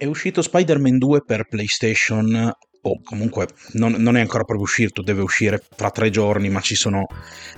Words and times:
È 0.00 0.06
uscito 0.06 0.40
Spider-Man 0.40 0.96
2 0.96 1.24
per 1.26 1.46
PlayStation 1.46 2.50
o 2.82 3.02
comunque 3.04 3.48
non, 3.72 3.92
non, 3.98 4.16
è 4.16 4.20
ancora 4.20 4.44
proprio 4.44 4.64
uscito, 4.64 5.02
deve 5.02 5.20
uscire 5.20 5.62
tra 5.76 5.90
tre 5.90 6.08
giorni, 6.08 6.48
ma 6.48 6.62
ci 6.62 6.74
sono 6.74 7.06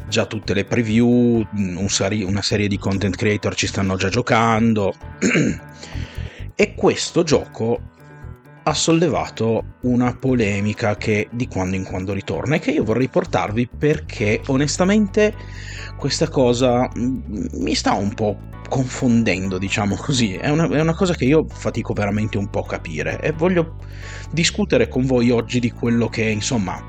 già 0.09 0.27
tutte 0.27 0.53
le 0.53 0.65
preview, 0.65 1.07
un 1.53 1.89
seri- 1.89 2.25
una 2.25 2.43
serie 2.43 2.67
di 2.67 2.79
content 2.79 3.15
creator 3.15 3.55
ci 3.55 3.69
stanno 3.69 3.95
già 3.95 4.09
giocando. 4.09 4.93
e 6.57 6.75
questo 6.75 7.23
gioco 7.23 7.93
ha 8.65 8.75
sollevato 8.75 9.77
una 9.83 10.15
polemica 10.15 10.97
che 10.97 11.29
di 11.31 11.49
quando 11.49 11.77
in 11.77 11.85
quando 11.85 12.13
ritorna 12.13 12.57
e 12.57 12.59
che 12.59 12.71
io 12.71 12.85
vorrei 12.85 13.09
portarvi 13.09 13.69
perché 13.77 14.41
onestamente 14.47 15.35
questa 15.97 16.29
cosa 16.29 16.89
mi 16.95 17.75
sta 17.75 17.93
un 17.93 18.15
po' 18.15 18.51
confondendo, 18.69 19.59
diciamo 19.59 19.97
così. 19.97 20.35
È 20.35 20.49
una, 20.49 20.67
è 20.69 20.81
una, 20.81 20.95
cosa 20.95 21.15
che 21.15 21.27
io 21.27 21.45
fatico 21.47 21.93
veramente 21.93 22.39
un 22.39 22.49
po' 22.49 22.61
a 22.61 22.67
capire 22.67 23.21
e 23.21 23.33
voglio 23.33 23.77
discutere 24.31 24.89
con 24.89 25.05
voi 25.05 25.31
oggi 25.31 25.61
di 25.61 25.71
quello 25.71 26.09
che, 26.09 26.23
insomma, 26.23 26.81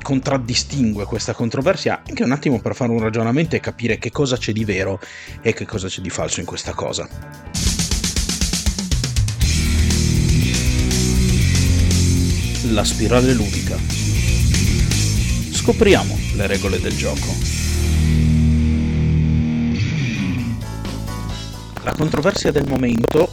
contraddistingue 0.00 1.04
questa 1.04 1.34
controversia, 1.34 2.02
anche 2.08 2.22
un 2.22 2.32
attimo 2.32 2.60
per 2.60 2.74
fare 2.74 2.90
un 2.90 3.00
ragionamento 3.00 3.54
e 3.54 3.60
capire 3.60 3.98
che 3.98 4.10
cosa 4.10 4.36
c'è 4.36 4.52
di 4.52 4.64
vero 4.64 4.98
e 5.42 5.52
che 5.52 5.66
cosa 5.66 5.88
c'è 5.88 6.00
di 6.00 6.10
falso 6.10 6.40
in 6.40 6.46
questa 6.46 6.72
cosa. 6.72 7.06
La 12.68 12.82
spirale 12.82 13.34
ludica. 13.34 13.76
Scopriamo 15.52 16.18
le 16.34 16.46
regole 16.46 16.80
del 16.80 16.96
gioco. 16.96 17.34
La 21.82 21.92
controversia 21.92 22.50
del 22.52 22.66
momento, 22.66 23.30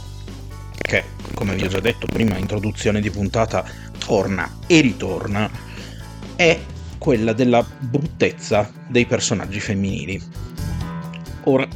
che 0.76 1.04
come 1.32 1.54
vi 1.54 1.64
ho 1.64 1.68
già 1.68 1.80
detto 1.80 2.06
prima, 2.06 2.36
introduzione 2.36 3.00
di 3.00 3.10
puntata, 3.10 3.64
torna 4.04 4.58
e 4.66 4.80
ritorna, 4.82 5.50
è 6.36 6.60
quella 6.98 7.32
della 7.32 7.64
bruttezza 7.78 8.70
dei 8.86 9.06
personaggi 9.06 9.60
femminili. 9.60 10.22
Ora, 11.44 11.66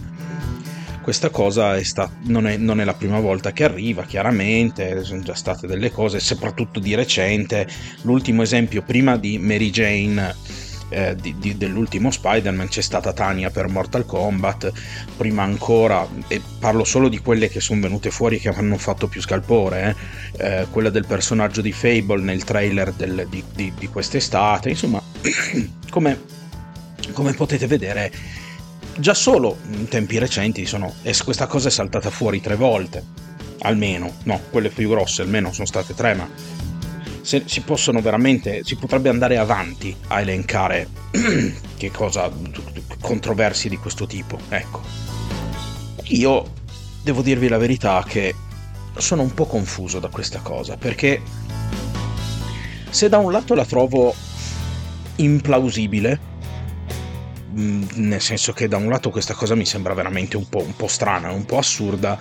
questa 1.07 1.31
cosa 1.31 1.77
è 1.77 1.85
sta- 1.85 2.11
non, 2.23 2.49
è, 2.49 2.57
non, 2.57 2.81
è, 2.81 2.85
la 2.85 2.95
prima 2.95 3.21
volta 3.21 3.53
che 3.53 3.63
arriva, 3.63 4.03
chiaramente, 4.03 5.05
sono 5.05 5.23
già 5.23 5.35
state 5.35 5.69
delle 5.69 5.93
cose, 5.93 6.19
soprattutto 6.19 6.81
di 6.81 6.97
recente. 6.97 7.69
L'ultimo 8.03 8.43
esempio 8.43 8.83
prima 8.83 9.17
di 9.17 9.39
Mary 9.39 9.71
Jane 9.71 10.35
eh, 10.89 11.15
di, 11.15 11.37
di, 11.39 11.57
dell'ultimo 11.57 12.11
Spider-Man 12.11 12.67
c'è 12.67 12.81
stata 12.81 13.13
Tania 13.13 13.51
per 13.51 13.69
Mortal 13.69 14.05
Kombat, 14.05 14.73
prima 15.17 15.45
ancora, 15.45 16.05
e 16.27 16.43
parlo 16.59 16.83
solo 16.83 17.09
di 17.09 17.19
quelle 17.19 17.49
che 17.49 17.61
sono 17.61 17.83
venute 17.83 18.11
fuori 18.11 18.41
che 18.41 18.49
hanno 18.49 18.77
fatto 18.77 19.07
più 19.07 19.21
scalpore, 19.21 19.95
eh, 20.33 20.63
eh, 20.63 20.67
quella 20.73 20.91
del 20.91 21.07
personaggio 21.07 21.61
di 21.61 21.71
Fable 21.71 22.21
nel 22.21 22.43
trailer 22.43 22.91
del, 22.91 23.29
di, 23.31 23.45
di, 23.55 23.87
quest'estate, 23.87 24.71
insomma, 24.71 25.01
come, 25.89 26.21
come 27.13 27.33
potete 27.33 27.69
vedere, 27.69 28.11
già 28.99 29.15
solo 29.15 29.59
in 29.71 29.89
tempi 29.89 30.19
recenti 30.19 30.67
sono, 30.67 30.95
questa 31.25 31.47
cosa 31.47 31.69
è 31.69 31.71
saltata 31.71 32.11
fuori 32.11 32.41
tre 32.41 32.57
volte 32.57 33.25
almeno, 33.61 34.17
no, 34.25 34.41
quelle 34.51 34.69
più 34.69 34.89
grosse 34.89 35.23
almeno 35.23 35.53
sono 35.53 35.67
state 35.67 35.95
tre, 35.95 36.15
ma 36.15 36.29
se, 37.21 37.43
si 37.47 37.61
possono 37.63 38.01
veramente, 38.01 38.63
si 38.65 38.77
potrebbe 38.77 39.09
andare 39.09 39.37
avanti 39.39 39.95
a 40.09 40.21
elencare 40.21 40.89
che 41.77 41.91
cosa, 41.91 42.31
controversie 43.01 43.71
di 43.71 43.77
questo 43.77 44.07
tipo, 44.07 44.39
ecco. 44.49 44.81
Io 46.11 46.53
devo 47.03 47.23
dirvi 47.23 47.49
la 47.49 47.59
verità 47.59 48.05
che 48.07 48.35
sono 48.97 49.23
un 49.23 49.35
po' 49.35 49.47
confuso 49.47 49.99
da 49.99 50.09
questa 50.09 50.39
cosa, 50.39 50.77
perché 50.77 51.21
se 52.89 53.09
da 53.09 53.19
un 53.19 53.33
lato 53.33 53.55
la 53.55 53.65
trovo 53.65 54.15
implausibile, 55.17 56.35
nel 57.57 58.21
senso 58.21 58.53
che 58.53 58.69
da 58.69 58.77
un 58.77 58.89
lato 58.89 59.11
questa 59.11 59.35
cosa 59.35 59.55
mi 59.55 59.67
sembra 59.67 59.95
veramente 59.95 60.37
un 60.37 60.49
po', 60.49 60.63
un 60.63 60.77
po 60.77 60.87
strana, 60.89 61.33
un 61.33 61.45
po' 61.45 61.59
assurda, 61.59 62.19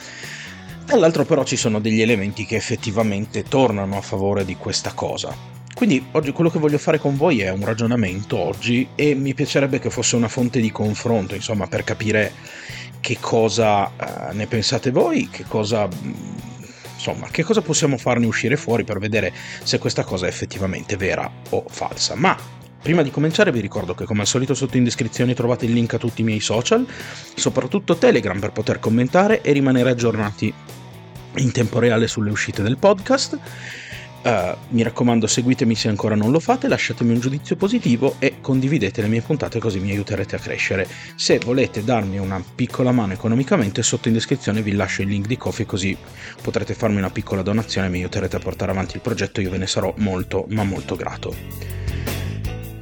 Dall'altro 0.86 1.26
però 1.26 1.44
ci 1.44 1.58
sono 1.58 1.80
degli 1.80 2.02
elementi 2.02 2.46
che 2.46 2.56
effettivamente 2.56 3.42
tornano 3.42 3.98
a 3.98 4.02
favore 4.02 4.46
di 4.46 4.56
questa 4.56 4.94
cosa. 4.94 5.36
Quindi 5.74 6.06
oggi 6.12 6.32
quello 6.32 6.52
che 6.52 6.60
voglio 6.60 6.78
fare 6.78 7.00
con 7.00 7.18
voi 7.18 7.42
è 7.42 7.50
un 7.50 7.66
ragionamento 7.66 8.38
oggi 8.38 8.88
e 8.94 9.16
mi 9.16 9.34
piacerebbe 9.34 9.80
che 9.80 9.90
fosse 9.90 10.16
una 10.16 10.28
fonte 10.28 10.62
di 10.62 10.72
confronto, 10.72 11.34
insomma, 11.34 11.66
per 11.66 11.84
capire 11.84 12.34
che 13.00 13.18
cosa 13.20 13.86
uh, 13.88 14.36
ne 14.36 14.46
pensate 14.46 14.92
voi, 14.92 15.28
che 15.30 15.44
cosa 15.48 15.88
insomma, 16.94 17.28
che 17.30 17.44
cosa 17.44 17.62
possiamo 17.62 17.98
farne 17.98 18.28
uscire 18.28 18.56
fuori 18.56 18.84
per 18.84 19.00
vedere 19.00 19.34
se 19.64 19.80
questa 19.80 20.04
cosa 20.04 20.28
è 20.28 20.30
effettivamente 20.30 20.98
vera 20.98 21.30
o 21.50 21.66
falsa. 21.68 22.14
Ma 22.16 22.38
Prima 22.86 23.02
di 23.02 23.10
cominciare 23.10 23.52
vi 23.52 23.62
ricordo 23.62 23.96
che 23.96 24.06
come 24.06 24.22
al 24.22 24.28
solito 24.28 24.54
sotto 24.54 24.78
in 24.78 24.84
descrizione 24.84 25.34
trovate 25.34 25.66
il 25.66 25.74
link 25.74 25.96
a 25.96 25.98
tutti 25.98 26.22
i 26.22 26.24
miei 26.24 26.40
social, 26.40 26.86
soprattutto 27.34 27.96
Telegram 27.96 28.40
per 28.40 28.52
poter 28.52 28.78
commentare 28.78 29.42
e 29.42 29.54
rimanere 29.54 29.90
aggiornati 29.90 30.54
in 31.38 31.52
tempo 31.52 31.80
reale 31.80 32.06
sulle 32.06 32.30
uscite 32.30 32.62
del 32.62 32.78
podcast. 32.78 33.40
Uh, 34.22 34.56
mi 34.70 34.84
raccomando, 34.84 35.26
seguitemi 35.26 35.74
se 35.74 35.88
ancora 35.88 36.14
non 36.14 36.30
lo 36.30 36.40
fate, 36.40 36.68
lasciatemi 36.68 37.12
un 37.12 37.20
giudizio 37.20 37.56
positivo 37.56 38.18
e 38.20 38.36
condividete 38.40 39.02
le 39.02 39.08
mie 39.08 39.22
puntate 39.22 39.58
così 39.58 39.80
mi 39.80 39.90
aiuterete 39.90 40.36
a 40.36 40.40
crescere. 40.40 40.88
Se 41.16 41.40
volete 41.40 41.84
darmi 41.84 42.20
una 42.20 42.40
piccola 42.54 42.92
mano 42.92 43.14
economicamente, 43.14 43.82
sotto 43.82 44.10
in 44.10 44.14
descrizione 44.14 44.62
vi 44.62 44.74
lascio 44.74 45.02
il 45.02 45.08
link 45.08 45.26
di 45.26 45.38
Coffee 45.38 45.66
così 45.66 45.98
potrete 46.40 46.76
farmi 46.76 46.98
una 46.98 47.10
piccola 47.10 47.42
donazione 47.42 47.88
e 47.88 47.90
mi 47.90 47.98
aiuterete 47.98 48.36
a 48.36 48.40
portare 48.40 48.70
avanti 48.70 48.96
il 48.96 49.02
progetto, 49.02 49.42
io 49.42 49.50
ve 49.50 49.58
ne 49.58 49.66
sarò 49.66 49.92
molto 49.98 50.46
ma 50.50 50.64
molto 50.64 50.96
grato. 50.96 51.75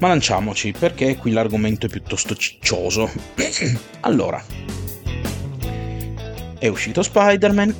Ma 0.03 0.09
lanciamoci, 0.09 0.73
perché 0.77 1.15
qui 1.15 1.31
l'argomento 1.31 1.85
è 1.85 1.89
piuttosto 1.89 2.35
ciccioso. 2.35 3.09
allora, 4.01 4.43
è 6.59 6.67
uscito 6.67 7.01
Spider-Man, 7.01 7.73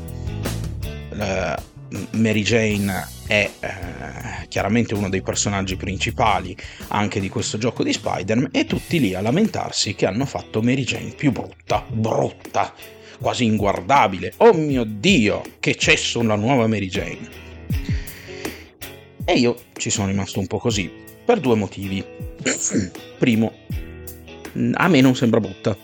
Mary 2.12 2.42
Jane 2.44 3.08
è 3.28 3.52
eh, 3.60 4.48
chiaramente 4.48 4.94
uno 4.94 5.10
dei 5.10 5.22
personaggi 5.22 5.76
principali 5.76 6.56
anche 6.88 7.20
di 7.20 7.28
questo 7.28 7.58
gioco 7.58 7.84
di 7.84 7.92
Spider-Man 7.92 8.52
e 8.54 8.64
tutti 8.68 9.02
lì 9.02 9.14
a 9.14 9.20
lamentarsi 9.20 9.94
che 9.94 10.06
hanno 10.06 10.26
fatto 10.26 10.62
Mary 10.62 10.86
Jane 10.86 11.12
più 11.18 11.34
brutta, 11.34 11.84
brutta, 11.90 12.74
quasi 13.20 13.44
inguardabile. 13.44 14.32
Oh 14.38 14.54
mio 14.54 14.86
Dio, 14.86 15.42
che 15.60 15.76
c'è 15.76 15.98
sulla 15.98 16.36
nuova 16.36 16.68
Mary 16.68 16.88
Jane. 16.88 17.42
E 19.26 19.34
io 19.34 19.58
ci 19.76 19.90
sono 19.90 20.08
rimasto 20.08 20.40
un 20.40 20.48
po' 20.48 20.60
così, 20.60 21.03
per 21.26 21.40
due 21.40 21.56
motivi. 21.56 22.04
Primo, 23.18 23.54
a 24.74 24.88
me 24.88 25.02
non 25.02 25.16
sembra 25.16 25.40
brutta. 25.40 25.76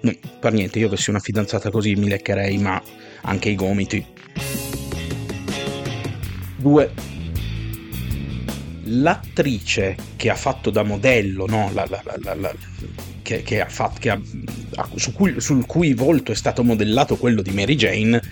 No, 0.00 0.12
per 0.40 0.52
niente, 0.52 0.78
io 0.78 0.86
avessi 0.86 1.10
una 1.10 1.20
fidanzata 1.20 1.70
così 1.70 1.94
mi 1.94 2.08
leccherei, 2.08 2.58
ma 2.58 2.80
anche 3.22 3.48
i 3.48 3.54
gomiti. 3.54 4.04
Due, 6.56 6.92
l'attrice 8.84 9.96
che 10.16 10.30
ha 10.30 10.34
fatto 10.34 10.70
da 10.70 10.82
modello, 10.82 11.46
no? 11.46 11.70
La, 11.72 11.86
la, 11.88 12.34
la, 12.34 12.54
che, 13.22 13.42
che, 13.42 13.60
ha 13.60 13.68
fatto, 13.68 13.98
che 13.98 14.10
ha, 14.10 14.20
su 14.94 15.12
cui, 15.12 15.40
sul 15.40 15.66
cui 15.66 15.94
volto 15.94 16.32
è 16.32 16.34
stato 16.34 16.62
modellato 16.62 17.16
quello 17.16 17.42
di 17.42 17.50
Mary 17.50 17.74
Jane, 17.74 18.22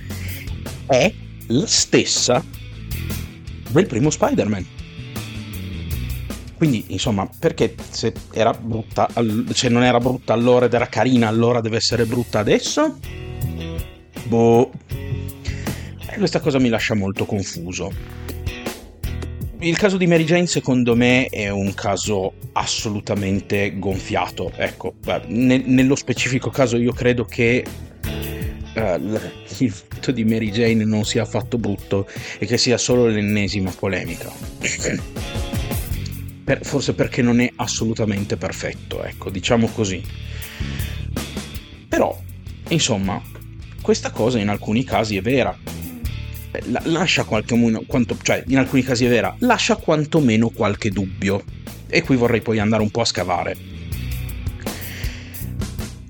è 0.86 1.12
la 1.48 1.66
stessa 1.66 2.44
del 3.70 3.86
primo 3.86 4.10
Spider-Man. 4.10 4.66
Quindi, 6.56 6.84
insomma, 6.88 7.28
perché 7.38 7.74
se 7.90 8.12
era 8.32 8.52
brutta, 8.52 9.08
se 9.52 9.68
non 9.68 9.82
era 9.82 9.98
brutta 9.98 10.32
allora 10.32 10.66
ed 10.66 10.74
era 10.74 10.86
carina, 10.86 11.28
allora 11.28 11.60
deve 11.60 11.76
essere 11.76 12.06
brutta 12.06 12.38
adesso? 12.38 12.98
Boh. 14.24 14.70
E 16.10 16.16
questa 16.16 16.40
cosa 16.40 16.58
mi 16.58 16.68
lascia 16.68 16.94
molto 16.94 17.24
confuso. 17.24 18.22
Il 19.58 19.78
caso 19.78 19.96
di 19.96 20.06
Mary 20.06 20.24
Jane 20.24 20.46
secondo 20.46 20.94
me 20.94 21.26
è 21.28 21.48
un 21.48 21.72
caso 21.74 22.34
assolutamente 22.52 23.78
gonfiato. 23.78 24.52
Ecco, 24.56 24.94
ne- 25.26 25.62
nello 25.64 25.96
specifico 25.96 26.50
caso 26.50 26.76
io 26.76 26.92
credo 26.92 27.24
che 27.24 27.64
uh, 28.74 29.20
il 29.58 29.70
fatto 29.70 30.10
di 30.12 30.24
Mary 30.24 30.50
Jane 30.50 30.84
non 30.84 31.04
sia 31.04 31.22
affatto 31.22 31.56
brutto 31.56 32.06
e 32.38 32.46
che 32.46 32.58
sia 32.58 32.76
solo 32.76 33.06
l'ennesima 33.06 33.70
polemica 33.70 34.30
per, 36.44 36.64
forse 36.64 36.94
perché 36.94 37.22
non 37.22 37.40
è 37.40 37.50
assolutamente 37.56 38.36
perfetto, 38.36 39.02
ecco, 39.02 39.30
diciamo 39.30 39.66
così. 39.68 40.02
Però, 41.88 42.20
insomma, 42.68 43.20
questa 43.80 44.10
cosa 44.10 44.38
in 44.38 44.48
alcuni 44.48 44.84
casi 44.84 45.16
è 45.16 45.22
vera. 45.22 45.56
La, 46.66 46.82
lascia 46.84 47.24
qualche 47.24 47.56
quanto, 47.86 48.16
cioè, 48.22 48.44
in 48.48 48.58
alcuni 48.58 48.82
casi 48.82 49.06
è 49.06 49.08
vera, 49.08 49.34
lascia 49.40 49.76
quantomeno 49.76 50.50
qualche 50.50 50.90
dubbio. 50.90 51.42
E 51.88 52.02
qui 52.02 52.16
vorrei 52.16 52.42
poi 52.42 52.58
andare 52.58 52.82
un 52.82 52.90
po' 52.90 53.00
a 53.00 53.04
scavare. 53.04 53.56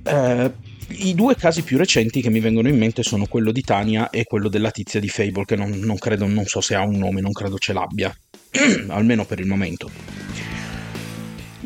Eh, 0.02 0.52
I 0.88 1.14
due 1.14 1.34
casi 1.36 1.62
più 1.62 1.76
recenti 1.76 2.20
che 2.20 2.30
mi 2.30 2.40
vengono 2.40 2.68
in 2.68 2.76
mente 2.76 3.02
sono 3.02 3.26
quello 3.26 3.52
di 3.52 3.62
Tania 3.62 4.10
e 4.10 4.24
quello 4.24 4.48
della 4.48 4.70
tizia 4.70 5.00
di 5.00 5.08
Fable, 5.08 5.44
che 5.44 5.56
non, 5.56 5.70
non 5.70 5.96
credo, 5.96 6.26
non 6.26 6.44
so 6.46 6.60
se 6.60 6.74
ha 6.74 6.82
un 6.82 6.98
nome, 6.98 7.20
non 7.20 7.32
credo 7.32 7.58
ce 7.58 7.72
l'abbia, 7.72 8.14
almeno 8.88 9.24
per 9.24 9.40
il 9.40 9.46
momento. 9.46 10.23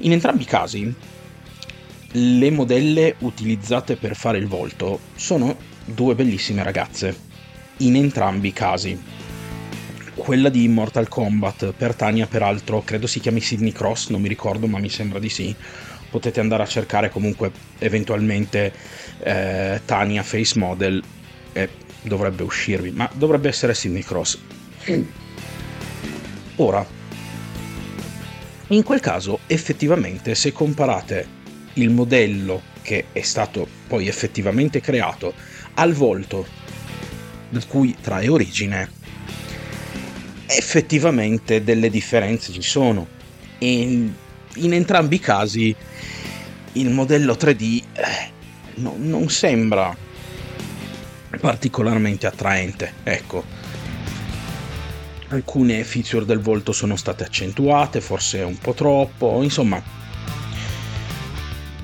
In 0.00 0.12
entrambi 0.12 0.42
i 0.42 0.46
casi, 0.46 0.94
le 2.12 2.50
modelle 2.50 3.16
utilizzate 3.18 3.96
per 3.96 4.16
fare 4.16 4.38
il 4.38 4.46
volto 4.46 5.00
sono 5.14 5.56
due 5.84 6.14
bellissime 6.14 6.62
ragazze, 6.62 7.16
in 7.78 7.96
entrambi 7.96 8.48
i 8.48 8.52
casi. 8.52 9.00
Quella 10.14 10.48
di 10.48 10.66
Mortal 10.68 11.08
Kombat 11.08 11.72
per 11.72 11.94
Tania, 11.94 12.26
peraltro, 12.26 12.82
credo 12.82 13.06
si 13.06 13.20
chiami 13.20 13.40
Sidney 13.40 13.72
Cross, 13.72 14.08
non 14.08 14.20
mi 14.20 14.28
ricordo, 14.28 14.66
ma 14.66 14.78
mi 14.78 14.88
sembra 14.88 15.18
di 15.18 15.28
sì 15.28 15.54
potete 16.10 16.40
andare 16.40 16.62
a 16.62 16.66
cercare 16.66 17.10
comunque 17.10 17.50
eventualmente 17.78 18.72
eh, 19.20 19.80
Tania 19.84 20.22
Face 20.22 20.58
Model 20.58 21.02
e 21.52 21.68
dovrebbe 22.02 22.42
uscirvi, 22.42 22.90
ma 22.90 23.08
dovrebbe 23.12 23.48
essere 23.48 23.74
Sidney 23.74 24.02
Cross. 24.02 24.38
Ora, 26.56 26.86
in 28.68 28.82
quel 28.82 29.00
caso 29.00 29.40
effettivamente 29.46 30.34
se 30.34 30.52
comparate 30.52 31.36
il 31.74 31.90
modello 31.90 32.62
che 32.82 33.06
è 33.12 33.22
stato 33.22 33.66
poi 33.86 34.08
effettivamente 34.08 34.80
creato 34.80 35.32
al 35.74 35.92
volto 35.92 36.46
di 37.48 37.60
cui 37.66 37.96
trae 38.00 38.28
origine, 38.28 38.90
effettivamente 40.46 41.62
delle 41.62 41.90
differenze 41.90 42.52
ci 42.52 42.62
sono. 42.62 43.06
E 43.58 44.10
in 44.54 44.72
entrambi 44.72 45.16
i 45.16 45.20
casi 45.20 45.74
il 46.72 46.90
modello 46.90 47.34
3D 47.34 47.82
eh, 47.92 48.30
no, 48.76 48.94
non 48.96 49.28
sembra 49.28 49.96
particolarmente 51.40 52.26
attraente, 52.26 52.92
ecco. 53.02 53.57
Alcune 55.28 55.84
feature 55.84 56.24
del 56.24 56.40
volto 56.40 56.72
sono 56.72 56.96
state 56.96 57.24
accentuate, 57.24 58.00
forse 58.00 58.40
un 58.40 58.56
po' 58.56 58.72
troppo, 58.72 59.42
insomma, 59.42 59.82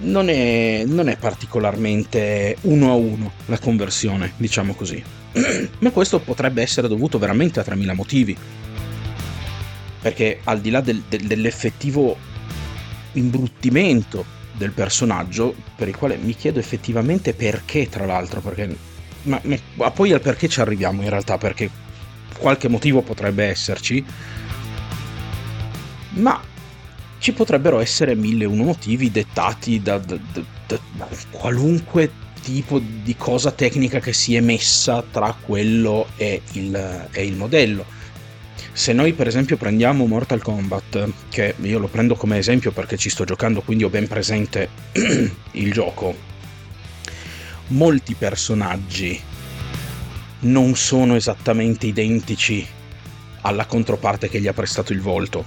non 0.05 0.29
è, 0.29 0.85
non 0.87 1.09
è 1.09 1.17
particolarmente 1.17 2.57
uno 2.63 2.91
a 2.91 2.95
uno 2.95 3.33
la 3.47 3.59
conversione, 3.59 4.33
diciamo 4.37 4.75
così. 4.75 5.03
Ma 5.79 5.91
questo 5.91 6.21
potrebbe 6.21 6.63
essere 6.63 6.89
dovuto 6.89 7.19
veramente 7.19 7.61
a 7.61 7.65
3000 7.65 7.93
motivi. 7.95 8.37
Perché 10.01 10.41
al 10.45 10.61
di 10.61 10.71
là 10.71 10.81
del, 10.81 11.03
del, 11.09 11.23
dell'effettivo 11.23 12.17
imbruttimento 13.13 14.25
del 14.53 14.71
personaggio, 14.71 15.55
per 15.75 15.89
il 15.89 15.97
quale 15.97 16.17
mi 16.17 16.35
chiedo 16.35 16.59
effettivamente 16.59 17.35
perché, 17.35 17.89
tra 17.89 18.07
l'altro, 18.07 18.41
perché... 18.41 18.93
Ma, 19.23 19.41
ma 19.75 19.91
poi 19.91 20.13
al 20.13 20.21
perché 20.21 20.49
ci 20.49 20.61
arriviamo 20.61 21.03
in 21.03 21.09
realtà, 21.09 21.39
perché 21.39 21.71
qualche 22.39 22.69
motivo 22.69 23.03
potrebbe 23.03 23.45
esserci, 23.45 24.05
ma 26.11 26.41
ci 27.19 27.33
potrebbero 27.33 27.81
essere 27.81 28.15
mille 28.15 28.45
uno 28.45 28.65
motivi 28.65 29.11
dettati 29.11 29.81
da, 29.81 29.99
da, 29.99 30.17
da, 30.33 30.43
da, 30.67 31.09
qualunque 31.31 32.23
tipo 32.43 32.79
di 32.79 33.17
cosa 33.17 33.51
tecnica 33.51 33.99
che 33.99 34.13
si 34.13 34.37
è 34.37 34.41
messa 34.41 35.03
tra 35.11 35.35
quello 35.41 36.09
e 36.17 36.43
il, 36.53 37.09
e 37.11 37.25
il 37.25 37.35
modello. 37.37 37.87
Se 38.73 38.93
noi 38.93 39.15
per 39.15 39.27
esempio 39.27 39.57
prendiamo 39.57 40.05
Mortal 40.05 40.43
Kombat, 40.43 41.09
che 41.31 41.55
io 41.63 41.79
lo 41.79 41.87
prendo 41.87 42.15
come 42.17 42.37
esempio 42.37 42.73
perché 42.73 42.99
ci 42.99 43.09
sto 43.09 43.25
giocando, 43.25 43.63
quindi 43.63 43.85
ho 43.85 43.89
ben 43.89 44.07
presente 44.07 44.69
il 45.53 45.73
gioco, 45.73 46.15
molti 47.69 48.15
personaggi 48.15 49.19
non 50.45 50.75
sono 50.77 51.15
esattamente 51.15 51.87
identici 51.87 52.67
alla 53.43 53.67
controparte 53.67 54.29
che 54.29 54.41
gli 54.41 54.47
ha 54.47 54.53
prestato 54.53 54.93
il 54.93 55.01
volto. 55.01 55.45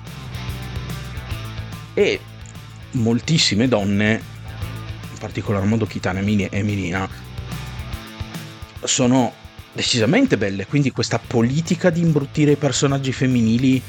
E 1.94 2.20
moltissime 2.92 3.68
donne, 3.68 4.22
in 5.12 5.18
particolar 5.20 5.64
modo 5.66 5.86
Kitana 5.86 6.20
e 6.20 6.64
Milina, 6.64 7.10
sono 8.84 9.34
decisamente 9.74 10.38
belle, 10.38 10.66
quindi 10.66 10.92
questa 10.92 11.20
politica 11.20 11.90
di 11.90 12.02
imbruttire 12.02 12.52
i 12.52 12.56
personaggi 12.56 13.12
femminili 13.12 13.82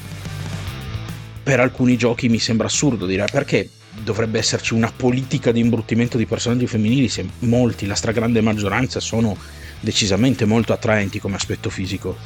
per 1.41 1.59
alcuni 1.59 1.97
giochi 1.97 2.29
mi 2.29 2.37
sembra 2.37 2.67
assurdo 2.67 3.07
dire 3.07 3.25
perché 3.31 3.69
dovrebbe 4.03 4.37
esserci 4.37 4.73
una 4.73 4.91
politica 4.95 5.51
di 5.51 5.59
imbruttimento 5.59 6.17
di 6.17 6.25
personaggi 6.25 6.67
femminili 6.67 7.09
se 7.09 7.27
molti, 7.39 7.87
la 7.87 7.95
stragrande 7.95 8.41
maggioranza 8.41 8.99
sono 8.99 9.35
decisamente 9.79 10.45
molto 10.45 10.73
attraenti 10.73 11.19
come 11.19 11.35
aspetto 11.35 11.69
fisico. 11.69 12.17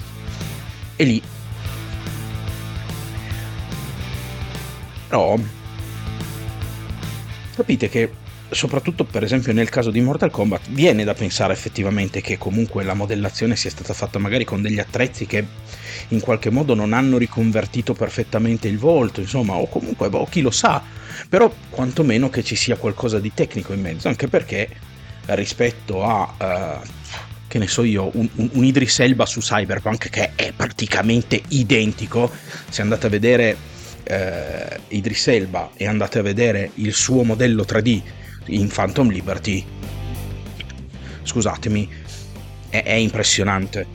E 0.96 1.04
lì 1.04 1.22
però 5.14 5.38
capite 7.56 7.88
che 7.88 8.12
soprattutto 8.50 9.04
per 9.04 9.24
esempio 9.24 9.54
nel 9.54 9.70
caso 9.70 9.92
di 9.92 10.02
Mortal 10.02 10.32
Kombat 10.32 10.70
viene 10.70 11.04
da 11.04 11.14
pensare 11.14 11.54
effettivamente 11.54 12.20
che 12.20 12.40
comunque 12.40 12.84
la 12.84 12.96
modellazione 12.96 13.56
sia 13.56 13.70
stata 13.70 13.94
fatta 13.94 14.18
magari 14.18 14.44
con 14.44 14.64
degli 14.64 14.80
attrezzi 14.80 15.28
che 15.28 15.46
in 16.08 16.20
qualche 16.20 16.50
modo 16.50 16.74
non 16.74 16.94
hanno 16.94 17.20
riconvertito 17.20 17.94
perfettamente 17.94 18.68
il 18.68 18.80
volto, 18.80 19.22
insomma, 19.22 19.54
o 19.54 19.68
comunque 19.68 20.10
boh, 20.10 20.26
chi 20.26 20.42
lo 20.42 20.50
sa, 20.50 20.82
però 21.30 21.54
quantomeno 21.70 22.32
che 22.32 22.44
ci 22.44 22.56
sia 22.56 22.76
qualcosa 22.76 23.20
di 23.20 23.32
tecnico 23.36 23.74
in 23.74 23.82
mezzo, 23.82 24.08
anche 24.08 24.28
perché 24.28 24.68
rispetto 25.26 26.04
a... 26.04 26.34
Uh, 26.82 27.02
che 27.54 27.60
ne 27.60 27.68
so 27.68 27.84
io, 27.84 28.10
un, 28.16 28.28
un, 28.38 28.50
un 28.54 28.66
Idris 28.66 29.00
Elba 29.02 29.28
su 29.28 29.40
Cyberpunk 29.40 30.10
che 30.10 30.32
è 30.34 30.52
praticamente 30.54 31.40
identico, 31.50 32.32
se 32.68 32.82
andate 32.82 33.06
a 33.06 33.10
vedere 33.12 33.56
eh, 34.06 34.80
Idris 34.88 35.28
Elba 35.28 35.70
e 35.76 35.86
andate 35.86 36.18
a 36.18 36.24
vedere 36.24 36.72
il 36.76 36.94
suo 36.94 37.22
modello 37.22 37.62
3D 37.62 38.02
in 38.48 38.70
Phantom 38.70 39.08
Liberty, 39.12 39.64
scusatemi, 41.22 41.88
è, 42.70 42.82
è 42.82 42.94
impressionante. 42.94 43.86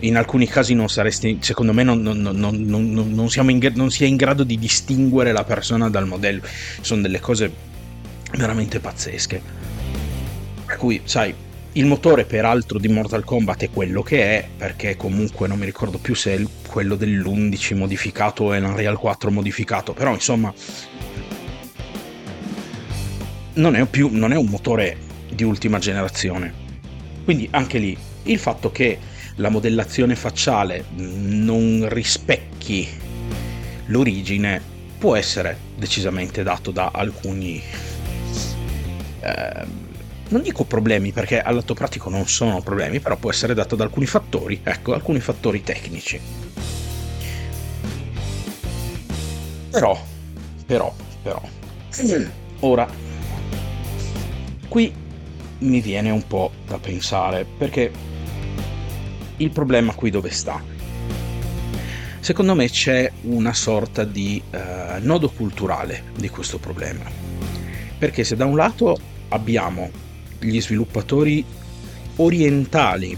In 0.00 0.16
alcuni 0.16 0.46
casi 0.46 0.72
non 0.72 0.88
saresti, 0.88 1.36
secondo 1.42 1.74
me, 1.74 1.82
non, 1.82 2.00
non, 2.00 2.18
non, 2.18 3.12
non 3.12 3.28
siamo 3.28 3.50
in, 3.50 3.72
non 3.74 3.90
si 3.90 4.04
è 4.04 4.06
in 4.06 4.16
grado 4.16 4.42
di 4.42 4.58
distinguere 4.58 5.32
la 5.32 5.44
persona 5.44 5.90
dal 5.90 6.06
modello. 6.06 6.40
Sono 6.80 7.02
delle 7.02 7.20
cose 7.20 7.52
veramente 8.38 8.80
pazzesche. 8.80 9.42
Per 10.64 10.76
cui, 10.78 11.02
sai, 11.04 11.34
il 11.74 11.86
motore 11.86 12.24
peraltro 12.24 12.78
di 12.78 12.88
Mortal 12.88 13.24
Kombat 13.24 13.64
è 13.64 13.70
quello 13.70 14.02
che 14.02 14.38
è, 14.38 14.48
perché 14.56 14.96
comunque 14.96 15.48
non 15.48 15.58
mi 15.58 15.64
ricordo 15.64 15.98
più 15.98 16.14
se 16.14 16.34
è 16.34 16.42
quello 16.68 16.96
dell'11 16.96 17.76
modificato 17.76 18.44
o 18.44 18.52
è 18.52 18.60
l'Unreal 18.60 18.98
4 18.98 19.30
modificato, 19.30 19.94
però 19.94 20.12
insomma 20.12 20.52
non 23.54 23.74
è, 23.74 23.86
più, 23.86 24.10
non 24.12 24.32
è 24.32 24.36
un 24.36 24.46
motore 24.46 24.98
di 25.30 25.44
ultima 25.44 25.78
generazione. 25.78 26.52
Quindi 27.24 27.48
anche 27.52 27.78
lì 27.78 27.96
il 28.24 28.38
fatto 28.38 28.70
che 28.70 28.98
la 29.36 29.48
modellazione 29.48 30.14
facciale 30.14 30.84
non 30.96 31.86
rispecchi 31.88 32.86
l'origine 33.86 34.60
può 34.98 35.16
essere 35.16 35.56
decisamente 35.76 36.42
dato 36.42 36.70
da 36.70 36.90
alcuni 36.92 37.62
eh, 39.20 39.81
non 40.32 40.42
dico 40.42 40.64
problemi 40.64 41.12
perché 41.12 41.40
all'atto 41.40 41.74
pratico 41.74 42.10
non 42.10 42.26
sono 42.26 42.60
problemi 42.60 43.00
però 43.00 43.16
può 43.16 43.30
essere 43.30 43.54
dato 43.54 43.76
da 43.76 43.84
alcuni 43.84 44.06
fattori 44.06 44.60
ecco 44.62 44.92
alcuni 44.92 45.20
fattori 45.20 45.62
tecnici 45.62 46.20
però 49.70 49.98
però 50.66 50.92
però 51.22 51.40
ora 52.60 53.10
Qui 54.72 54.90
mi 55.58 55.82
viene 55.82 56.08
un 56.08 56.26
po' 56.26 56.50
da 56.66 56.78
pensare, 56.78 57.44
perché 57.44 57.92
il 59.36 59.50
problema 59.50 59.92
qui 59.92 60.08
dove 60.08 60.30
sta? 60.30 60.62
Secondo 62.20 62.54
me 62.54 62.70
c'è 62.70 63.12
una 63.24 63.52
sorta 63.52 64.04
di 64.04 64.42
uh, 64.50 64.56
nodo 65.00 65.28
culturale 65.28 66.04
di 66.16 66.30
questo 66.30 66.56
problema. 66.56 67.04
Perché 67.98 68.24
se 68.24 68.34
da 68.34 68.46
un 68.46 68.56
lato 68.56 68.98
abbiamo 69.28 69.90
gli 70.42 70.60
sviluppatori 70.60 71.44
orientali 72.16 73.16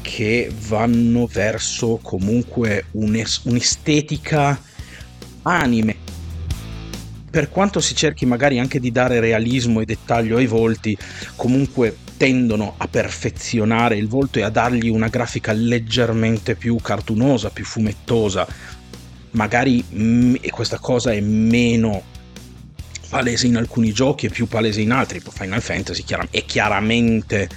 che 0.00 0.50
vanno 0.68 1.26
verso 1.26 1.98
comunque 2.02 2.86
un'estetica 2.92 4.60
anime 5.42 6.10
per 7.30 7.48
quanto 7.48 7.78
si 7.80 7.94
cerchi 7.94 8.26
magari 8.26 8.58
anche 8.58 8.80
di 8.80 8.90
dare 8.90 9.20
realismo 9.20 9.80
e 9.80 9.84
dettaglio 9.84 10.38
ai 10.38 10.46
volti, 10.46 10.98
comunque 11.36 11.96
tendono 12.16 12.74
a 12.76 12.88
perfezionare 12.88 13.96
il 13.96 14.08
volto 14.08 14.40
e 14.40 14.42
a 14.42 14.50
dargli 14.50 14.88
una 14.88 15.06
grafica 15.06 15.52
leggermente 15.52 16.56
più 16.56 16.76
cartunosa, 16.82 17.50
più 17.50 17.64
fumettosa. 17.64 18.46
Magari 19.30 19.82
mh, 19.88 20.48
questa 20.50 20.78
cosa 20.78 21.12
è 21.12 21.20
meno 21.20 22.02
palese 23.10 23.48
in 23.48 23.56
alcuni 23.56 23.92
giochi 23.92 24.26
e 24.26 24.28
più 24.30 24.46
palese 24.46 24.80
in 24.80 24.92
altri, 24.92 25.20
Final 25.20 25.60
Fantasy 25.60 26.04
è 26.30 26.44
chiaramente 26.44 27.48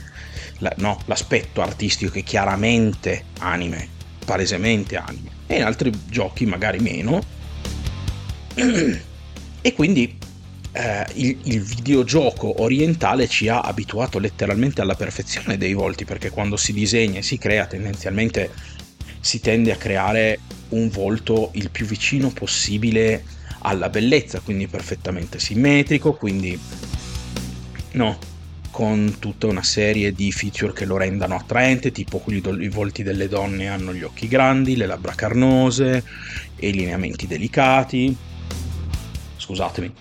no, 0.77 0.99
l'aspetto 1.05 1.61
artistico 1.61 2.11
che 2.11 2.19
è 2.21 2.23
chiaramente 2.23 3.25
anime, 3.39 3.87
palesemente 4.25 4.97
anime, 4.97 5.29
e 5.45 5.57
in 5.57 5.63
altri 5.63 5.91
giochi 6.09 6.47
magari 6.47 6.79
meno. 6.79 7.21
e 8.55 9.73
quindi 9.73 10.17
eh, 10.71 11.05
il, 11.13 11.37
il, 11.43 11.61
videogioco 11.61 12.63
orientale 12.63 13.27
ci 13.27 13.47
ha 13.47 13.61
abituato 13.61 14.17
letteralmente 14.17 14.81
alla 14.81 14.95
perfezione 14.95 15.57
dei 15.57 15.73
volti, 15.73 16.03
perché 16.03 16.31
quando 16.31 16.57
si 16.57 16.73
disegna 16.73 17.19
e 17.19 17.23
si 17.23 17.37
crea 17.37 17.67
tendenzialmente 17.67 18.51
si 19.19 19.39
tende 19.39 19.71
a 19.71 19.75
creare 19.75 20.39
un 20.69 20.89
volto 20.89 21.51
il 21.53 21.69
più 21.69 21.85
vicino 21.85 22.29
possibile 22.29 23.23
alla 23.63 23.89
bellezza, 23.89 24.39
quindi 24.39 24.67
perfettamente 24.67 25.39
simmetrico, 25.39 26.13
quindi 26.13 26.57
no, 27.93 28.17
con 28.71 29.17
tutta 29.19 29.47
una 29.47 29.61
serie 29.61 30.13
di 30.13 30.31
feature 30.31 30.73
che 30.73 30.85
lo 30.85 30.97
rendano 30.97 31.35
attraente, 31.35 31.91
tipo 31.91 32.23
i 32.27 32.69
volti 32.69 33.03
delle 33.03 33.27
donne 33.27 33.67
hanno 33.67 33.93
gli 33.93 34.03
occhi 34.03 34.27
grandi, 34.27 34.75
le 34.75 34.85
labbra 34.85 35.13
carnose 35.13 36.03
e 36.55 36.69
i 36.69 36.73
lineamenti 36.73 37.27
delicati. 37.27 38.15
Scusatemi. 39.37 39.93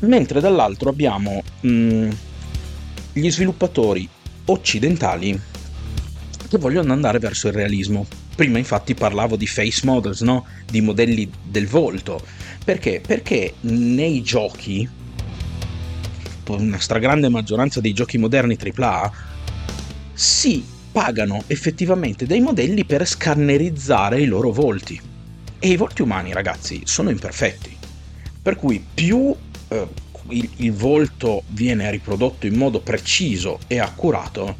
Mentre 0.00 0.40
dall'altro 0.40 0.90
abbiamo 0.90 1.42
mh, 1.60 1.68
mm, 1.68 2.10
gli 3.12 3.30
sviluppatori 3.30 4.08
occidentali 4.46 5.40
che 6.48 6.58
vogliono 6.58 6.92
andare 6.92 7.20
verso 7.20 7.46
il 7.46 7.54
realismo. 7.54 8.06
Prima 8.34 8.58
infatti 8.58 8.94
parlavo 8.94 9.36
di 9.36 9.46
face 9.46 9.82
models, 9.84 10.22
no? 10.22 10.46
di 10.68 10.80
modelli 10.80 11.30
del 11.42 11.68
volto. 11.68 12.20
Perché? 12.64 13.00
Perché 13.06 13.54
nei 13.60 14.22
giochi, 14.22 14.88
una 16.48 16.78
stragrande 16.80 17.28
maggioranza 17.28 17.80
dei 17.80 17.92
giochi 17.92 18.18
moderni 18.18 18.58
AAA, 18.60 19.12
si 20.12 20.64
pagano 20.90 21.44
effettivamente 21.46 22.26
dei 22.26 22.40
modelli 22.40 22.84
per 22.84 23.06
scannerizzare 23.06 24.20
i 24.20 24.26
loro 24.26 24.50
volti. 24.50 25.00
E 25.58 25.68
i 25.68 25.76
volti 25.76 26.02
umani, 26.02 26.32
ragazzi, 26.32 26.82
sono 26.84 27.10
imperfetti. 27.10 27.76
Per 28.42 28.56
cui 28.56 28.84
più 28.92 29.34
eh, 29.68 29.88
il, 30.28 30.48
il 30.56 30.72
volto 30.72 31.42
viene 31.48 31.90
riprodotto 31.90 32.46
in 32.46 32.54
modo 32.54 32.80
preciso 32.80 33.60
e 33.66 33.78
accurato, 33.78 34.56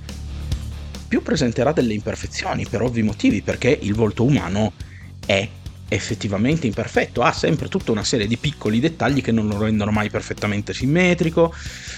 più 1.06 1.22
presenterà 1.22 1.72
delle 1.72 1.94
imperfezioni 1.94 2.66
per 2.68 2.82
ovvi 2.82 3.02
motivi, 3.02 3.42
perché 3.42 3.78
il 3.80 3.94
volto 3.94 4.24
umano 4.24 4.72
è 5.24 5.48
effettivamente 5.88 6.66
imperfetto, 6.66 7.22
ha 7.22 7.32
sempre 7.32 7.68
tutta 7.68 7.92
una 7.92 8.04
serie 8.04 8.26
di 8.26 8.36
piccoli 8.36 8.80
dettagli 8.80 9.22
che 9.22 9.32
non 9.32 9.46
lo 9.46 9.58
rendono 9.58 9.90
mai 9.90 10.10
perfettamente 10.10 10.72
simmetrico, 10.72 11.54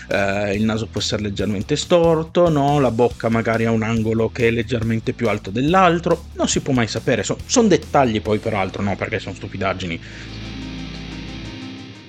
eh, 0.09 0.55
il 0.55 0.65
naso 0.65 0.87
può 0.87 1.01
essere 1.01 1.23
leggermente 1.23 1.77
storto, 1.77 2.49
no? 2.49 2.79
la 2.79 2.91
bocca 2.91 3.29
magari 3.29 3.65
ha 3.65 3.71
un 3.71 3.83
angolo 3.83 4.31
che 4.31 4.49
è 4.49 4.51
leggermente 4.51 5.13
più 5.13 5.29
alto 5.29 5.51
dell'altro, 5.51 6.27
non 6.35 6.49
si 6.49 6.61
può 6.61 6.73
mai 6.73 6.89
sapere, 6.89 7.23
sono 7.23 7.39
son 7.47 7.69
dettagli 7.69 8.21
poi 8.21 8.39
peraltro, 8.39 8.83
no 8.83 8.97
perché 8.97 9.19
sono 9.19 9.35
stupidaggini. 9.35 10.01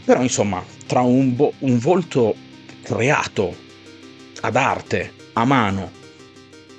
Però 0.04 0.22
insomma, 0.22 0.63
tra 0.86 1.01
un, 1.01 1.36
vo- 1.36 1.54
un 1.60 1.80
volto 1.80 2.36
creato 2.82 3.56
ad 4.42 4.56
arte, 4.56 5.12
a 5.34 5.44
mano, 5.44 5.92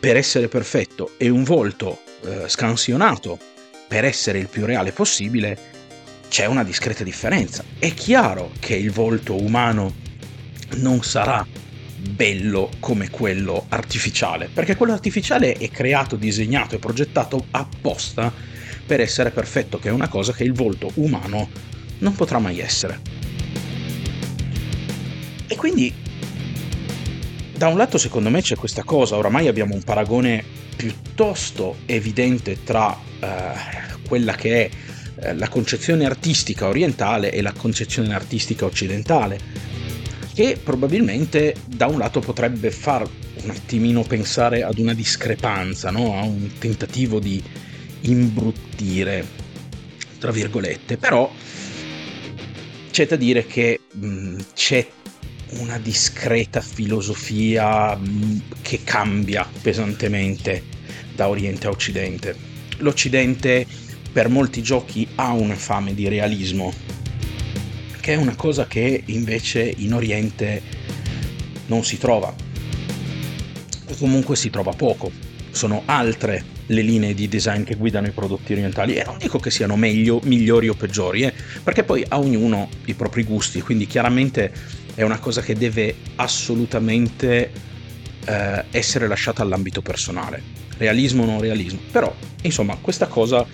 per 0.00 0.16
essere 0.16 0.48
perfetto 0.48 1.12
e 1.16 1.28
un 1.28 1.42
volto 1.42 2.00
eh, 2.24 2.48
scansionato 2.48 3.38
per 3.88 4.04
essere 4.04 4.38
il 4.38 4.48
più 4.48 4.64
reale 4.64 4.92
possibile, 4.92 5.58
c'è 6.28 6.46
una 6.46 6.62
discreta 6.62 7.04
differenza. 7.04 7.64
È 7.78 7.92
chiaro 7.94 8.52
che 8.60 8.76
il 8.76 8.90
volto 8.90 9.40
umano 9.40 9.94
non 10.76 11.02
sarà 11.02 11.44
bello 11.96 12.70
come 12.78 13.10
quello 13.10 13.64
artificiale, 13.70 14.48
perché 14.52 14.76
quello 14.76 14.92
artificiale 14.92 15.54
è 15.54 15.70
creato, 15.70 16.16
disegnato 16.16 16.76
e 16.76 16.78
progettato 16.78 17.46
apposta 17.50 18.32
per 18.86 19.00
essere 19.00 19.30
perfetto, 19.30 19.78
che 19.78 19.88
è 19.88 19.92
una 19.92 20.08
cosa 20.08 20.32
che 20.32 20.44
il 20.44 20.52
volto 20.52 20.90
umano 20.94 21.48
non 21.98 22.14
potrà 22.14 22.38
mai 22.38 22.60
essere. 22.60 23.00
E 25.46 25.56
quindi 25.56 25.92
da 27.58 27.66
un 27.66 27.76
lato 27.76 27.98
secondo 27.98 28.30
me 28.30 28.40
c'è 28.40 28.54
questa 28.54 28.84
cosa, 28.84 29.16
oramai 29.16 29.48
abbiamo 29.48 29.74
un 29.74 29.82
paragone 29.82 30.44
piuttosto 30.76 31.78
evidente 31.86 32.62
tra 32.62 32.96
eh, 33.18 33.26
quella 34.06 34.36
che 34.36 34.64
è 34.64 34.70
eh, 35.20 35.34
la 35.34 35.48
concezione 35.48 36.06
artistica 36.06 36.68
orientale 36.68 37.32
e 37.32 37.42
la 37.42 37.52
concezione 37.52 38.14
artistica 38.14 38.64
occidentale, 38.64 39.40
che 40.32 40.56
probabilmente 40.62 41.56
da 41.66 41.86
un 41.86 41.98
lato 41.98 42.20
potrebbe 42.20 42.70
far 42.70 43.02
un 43.42 43.50
attimino 43.50 44.02
pensare 44.02 44.62
ad 44.62 44.78
una 44.78 44.94
discrepanza, 44.94 45.90
no? 45.90 46.16
a 46.16 46.22
un 46.22 46.48
tentativo 46.58 47.18
di 47.18 47.42
imbruttire, 48.02 49.26
tra 50.20 50.30
virgolette, 50.30 50.96
però 50.96 51.28
c'è 52.92 53.06
da 53.08 53.16
dire 53.16 53.46
che 53.46 53.80
mh, 53.90 54.38
c'è 54.54 54.86
una 55.50 55.78
discreta 55.78 56.60
filosofia 56.60 57.96
mm, 57.96 58.38
che 58.62 58.82
cambia 58.84 59.48
pesantemente 59.62 60.62
da 61.14 61.28
Oriente 61.28 61.66
a 61.66 61.70
Occidente. 61.70 62.36
L'Occidente 62.78 63.66
per 64.12 64.28
molti 64.28 64.62
giochi 64.62 65.06
ha 65.16 65.32
una 65.32 65.54
fame 65.54 65.94
di 65.94 66.08
realismo, 66.08 66.72
che 68.00 68.14
è 68.14 68.16
una 68.16 68.34
cosa 68.34 68.66
che 68.66 69.02
invece 69.06 69.72
in 69.78 69.94
Oriente 69.94 70.62
non 71.66 71.84
si 71.84 71.98
trova, 71.98 72.34
o 73.86 73.94
comunque 73.96 74.36
si 74.36 74.50
trova 74.50 74.72
poco. 74.72 75.10
Sono 75.50 75.82
altre 75.86 76.56
le 76.68 76.82
linee 76.82 77.14
di 77.14 77.28
design 77.28 77.62
che 77.62 77.74
guidano 77.74 78.06
i 78.06 78.10
prodotti 78.10 78.52
orientali 78.52 78.94
e 78.94 79.04
non 79.04 79.18
dico 79.18 79.38
che 79.38 79.50
siano 79.50 79.76
meglio, 79.76 80.20
migliori 80.24 80.68
o 80.68 80.74
peggiori, 80.74 81.22
eh, 81.22 81.32
perché 81.62 81.84
poi 81.84 82.04
ha 82.08 82.18
ognuno 82.18 82.68
i 82.86 82.94
propri 82.94 83.24
gusti, 83.24 83.60
quindi 83.60 83.86
chiaramente 83.86 84.52
è 84.94 85.02
una 85.02 85.18
cosa 85.18 85.40
che 85.40 85.54
deve 85.54 85.94
assolutamente 86.16 87.50
eh, 88.24 88.64
essere 88.70 89.06
lasciata 89.06 89.42
all'ambito 89.42 89.80
personale. 89.80 90.42
Realismo 90.76 91.22
o 91.22 91.26
non 91.26 91.40
realismo. 91.40 91.80
Però, 91.90 92.14
insomma, 92.42 92.76
questa 92.80 93.06
cosa 93.06 93.46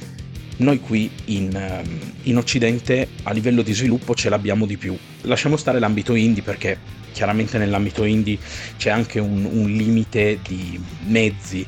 noi 0.56 0.80
qui 0.80 1.10
in, 1.26 1.54
ehm, 1.54 2.12
in, 2.24 2.36
Occidente 2.36 3.08
a 3.24 3.32
livello 3.32 3.62
di 3.62 3.72
sviluppo 3.72 4.14
ce 4.14 4.28
l'abbiamo 4.28 4.66
di 4.66 4.76
più. 4.76 4.96
Lasciamo 5.22 5.56
stare 5.56 5.78
l'ambito 5.78 6.14
indie 6.14 6.42
perché 6.42 6.78
chiaramente 7.12 7.58
nell'ambito 7.58 8.04
indie 8.04 8.38
c'è 8.76 8.90
anche 8.90 9.18
un, 9.18 9.44
un 9.44 9.66
limite 9.70 10.38
di 10.46 10.80
mezzi, 11.06 11.66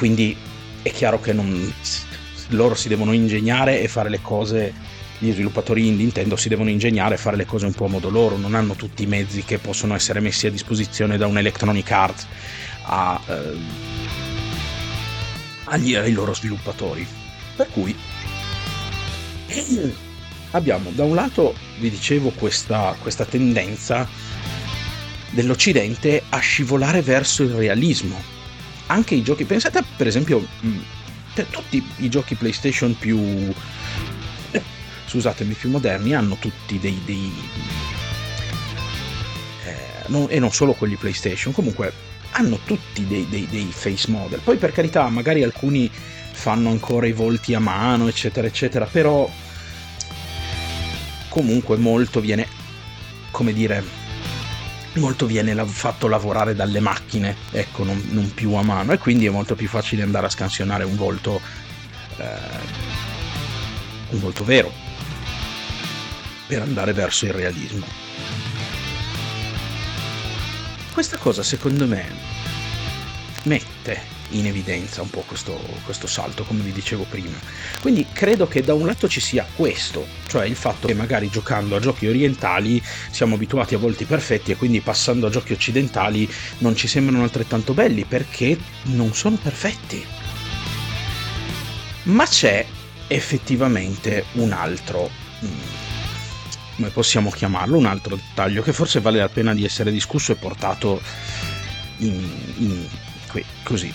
quindi 0.00 0.34
è 0.80 0.90
chiaro 0.92 1.20
che 1.20 1.34
non, 1.34 1.70
loro 2.48 2.74
si 2.74 2.88
devono 2.88 3.12
ingegnare 3.12 3.82
e 3.82 3.88
fare 3.88 4.08
le 4.08 4.22
cose 4.22 4.72
gli 5.18 5.30
sviluppatori 5.30 5.86
indie 5.86 6.04
Nintendo 6.04 6.36
si 6.36 6.48
devono 6.48 6.70
ingegnare 6.70 7.16
e 7.16 7.18
fare 7.18 7.36
le 7.36 7.44
cose 7.44 7.66
un 7.66 7.74
po' 7.74 7.84
a 7.84 7.88
modo 7.88 8.08
loro, 8.08 8.38
non 8.38 8.54
hanno 8.54 8.76
tutti 8.76 9.02
i 9.02 9.06
mezzi 9.06 9.44
che 9.44 9.58
possono 9.58 9.94
essere 9.94 10.20
messi 10.20 10.46
a 10.46 10.50
disposizione 10.50 11.18
da 11.18 11.26
un 11.26 11.36
Electronic 11.36 11.90
Arts 11.90 12.26
a, 12.84 13.20
eh, 13.26 13.58
agli, 15.64 15.94
ai 15.94 16.12
loro 16.12 16.32
sviluppatori. 16.32 17.06
Per 17.56 17.68
cui 17.68 17.94
abbiamo 20.52 20.92
da 20.94 21.04
un 21.04 21.14
lato, 21.14 21.54
vi 21.78 21.90
dicevo, 21.90 22.30
questa, 22.30 22.96
questa 23.02 23.26
tendenza 23.26 24.08
dell'Occidente 25.28 26.22
a 26.30 26.38
scivolare 26.38 27.02
verso 27.02 27.42
il 27.42 27.50
realismo. 27.50 28.39
Anche 28.90 29.14
i 29.14 29.22
giochi, 29.22 29.44
pensate 29.44 29.84
per 29.96 30.08
esempio, 30.08 30.44
tutti 31.50 31.82
i 31.98 32.08
giochi 32.08 32.34
PlayStation 32.34 32.96
più 32.98 33.52
scusatemi, 35.10 35.54
più 35.54 35.70
moderni 35.70 36.14
hanno 36.14 36.36
tutti 36.38 36.78
dei... 36.78 37.00
dei 37.04 37.32
eh, 39.64 39.76
non, 40.06 40.26
e 40.28 40.38
non 40.38 40.52
solo 40.52 40.72
quelli 40.72 40.94
PlayStation, 40.94 41.52
comunque 41.52 41.92
hanno 42.32 42.60
tutti 42.64 43.04
dei, 43.06 43.26
dei, 43.28 43.46
dei 43.50 43.68
face 43.70 44.08
model. 44.08 44.40
Poi 44.40 44.56
per 44.56 44.70
carità, 44.70 45.08
magari 45.08 45.42
alcuni 45.42 45.90
fanno 45.90 46.70
ancora 46.70 47.06
i 47.06 47.12
volti 47.12 47.54
a 47.54 47.58
mano, 47.58 48.06
eccetera, 48.06 48.46
eccetera, 48.46 48.86
però 48.86 49.28
comunque 51.28 51.76
molto 51.76 52.20
viene, 52.20 52.46
come 53.32 53.52
dire, 53.52 53.82
molto 54.94 55.26
viene 55.26 55.54
fatto 55.66 56.08
lavorare 56.08 56.54
dalle 56.54 56.80
macchine, 56.80 57.36
ecco, 57.50 57.84
non, 57.84 58.02
non, 58.10 58.32
più 58.34 58.54
a 58.54 58.62
mano, 58.62 58.92
e 58.92 58.98
quindi 58.98 59.26
è 59.26 59.30
molto 59.30 59.54
più 59.54 59.68
facile 59.68 60.02
andare 60.02 60.26
a 60.26 60.30
scansionare 60.30 60.84
un 60.84 60.96
volto, 60.96 61.40
eh, 62.16 62.38
un 64.10 64.20
volto 64.20 64.44
vero 64.44 64.72
per 66.46 66.62
andare 66.62 66.92
verso 66.92 67.26
il 67.26 67.32
realismo. 67.32 67.86
Questa 70.92 71.16
cosa 71.16 71.42
secondo 71.42 71.86
me 71.86 72.04
mette 73.44 74.19
in 74.30 74.46
evidenza 74.46 75.02
un 75.02 75.10
po' 75.10 75.22
questo, 75.26 75.58
questo, 75.84 76.06
salto, 76.06 76.44
come 76.44 76.62
vi 76.62 76.72
dicevo 76.72 77.04
prima. 77.08 77.38
Quindi 77.80 78.06
credo 78.12 78.46
che 78.46 78.62
da 78.62 78.74
un 78.74 78.86
lato 78.86 79.08
ci 79.08 79.20
sia 79.20 79.46
questo, 79.54 80.06
cioè 80.26 80.46
il 80.46 80.56
fatto 80.56 80.86
che 80.86 80.94
magari 80.94 81.28
giocando 81.28 81.76
a 81.76 81.80
giochi 81.80 82.06
orientali 82.06 82.82
siamo 83.10 83.34
abituati 83.34 83.74
a 83.74 83.78
volti 83.78 84.04
perfetti 84.04 84.52
e 84.52 84.56
quindi 84.56 84.80
passando 84.80 85.26
a 85.26 85.30
giochi 85.30 85.52
occidentali 85.52 86.30
non 86.58 86.76
ci 86.76 86.86
sembrano 86.88 87.22
altrettanto 87.22 87.74
belli 87.74 88.04
perché 88.04 88.58
non 88.84 89.14
sono 89.14 89.36
perfetti. 89.36 90.04
Ma 92.04 92.26
c'è 92.26 92.64
effettivamente 93.08 94.24
un 94.34 94.52
altro 94.52 95.10
mm, 95.44 95.80
come 96.76 96.88
possiamo 96.88 97.30
chiamarlo, 97.30 97.76
un 97.76 97.84
altro 97.84 98.16
dettaglio 98.16 98.62
che 98.62 98.72
forse 98.72 99.00
vale 99.00 99.18
la 99.18 99.28
pena 99.28 99.52
di 99.52 99.64
essere 99.64 99.92
discusso 99.92 100.32
e 100.32 100.36
portato 100.36 101.02
in, 101.98 102.26
in 102.56 102.88
qui, 103.28 103.44
così. 103.62 103.92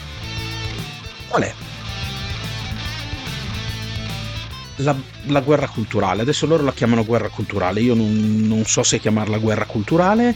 È? 1.44 1.54
La, 4.78 4.96
la, 5.28 5.42
guerra 5.42 5.68
culturale. 5.68 6.22
Adesso 6.22 6.46
loro 6.46 6.64
la 6.64 6.74
chiamano 6.74 7.06
guerra 7.06 7.30
culturale. 7.30 7.82
Io 7.82 7.94
non, 7.94 8.42
non 8.46 8.66
so 8.66 8.84
se 8.84 9.00
chiamarla 9.00 9.38
guerra 9.38 9.66
culturale, 9.66 10.36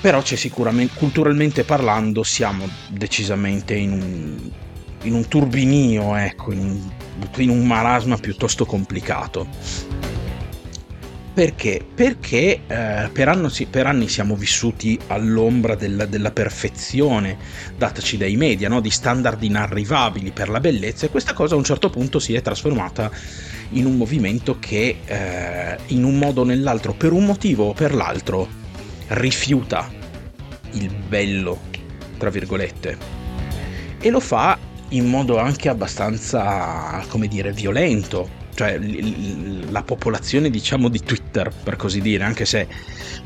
però 0.00 0.22
c'è 0.22 0.36
sicuramente, 0.36 0.94
culturalmente 0.96 1.64
parlando, 1.64 2.22
siamo 2.22 2.68
decisamente 2.88 3.74
in 3.74 3.92
un, 3.92 4.50
in 5.02 5.14
un 5.14 5.28
turbinio, 5.28 6.16
ecco, 6.16 6.52
in, 6.52 6.80
in 7.36 7.48
un 7.50 7.66
marasma 7.66 8.16
piuttosto 8.16 8.64
complicato. 8.64 9.46
Perché? 11.32 11.80
Perché 11.94 12.60
eh, 12.66 13.08
per, 13.12 13.28
anno, 13.28 13.50
per, 13.70 13.86
anni 13.86 14.08
siamo 14.08 14.34
vissuti 14.34 14.98
all'ombra 15.06 15.76
della, 15.76 16.04
della 16.04 16.32
perfezione 16.32 17.38
dataci 17.76 18.16
dai 18.16 18.36
media, 18.36 18.68
no? 18.68 18.80
di 18.80 18.90
standard 18.90 19.40
inarrivabili 19.42 20.32
per 20.32 20.48
la 20.48 20.58
bellezza 20.58 21.06
e 21.06 21.10
questa 21.10 21.32
cosa 21.32 21.54
a 21.54 21.58
un 21.58 21.64
certo 21.64 21.88
punto 21.88 22.18
si 22.18 22.34
è 22.34 22.42
trasformata 22.42 23.10
in 23.70 23.86
un 23.86 23.96
movimento 23.96 24.58
che 24.58 24.96
eh, 25.04 25.78
in 25.86 26.02
un 26.02 26.18
modo 26.18 26.40
o 26.40 26.44
nell'altro, 26.44 26.94
per 26.94 27.12
un 27.12 27.24
motivo 27.24 27.68
o 27.68 27.72
per 27.74 27.94
l'altro, 27.94 28.48
rifiuta 29.08 29.88
il 30.72 30.90
bello, 30.90 31.60
tra 32.18 32.30
virgolette, 32.30 32.98
e 34.00 34.10
lo 34.10 34.20
fa 34.20 34.58
in 34.88 35.06
modo 35.06 35.38
anche 35.38 35.68
abbastanza, 35.68 37.04
come 37.08 37.28
dire, 37.28 37.52
violento 37.52 38.39
cioè 38.60 38.78
la 39.70 39.82
popolazione 39.82 40.50
diciamo 40.50 40.88
di 40.88 41.00
Twitter 41.00 41.50
per 41.50 41.76
così 41.76 42.02
dire 42.02 42.24
anche 42.24 42.44
se 42.44 42.66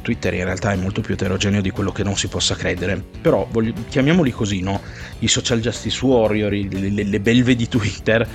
Twitter 0.01 0.33
in 0.33 0.45
realtà 0.45 0.71
è 0.71 0.77
molto 0.77 1.01
più 1.01 1.15
eterogeneo 1.15 1.61
di 1.61 1.71
quello 1.71 1.91
che 1.91 2.05
non 2.05 2.17
si 2.17 2.29
possa 2.29 2.55
credere. 2.55 3.03
Però 3.21 3.45
voglio, 3.51 3.73
chiamiamoli 3.89 4.31
così 4.31 4.61
no? 4.61 4.81
I 5.19 5.27
social 5.27 5.59
justice 5.59 6.05
warrior 6.05 6.53
le, 6.53 7.03
le 7.03 7.21
belve 7.21 7.57
di 7.57 7.67
Twitter 7.67 8.29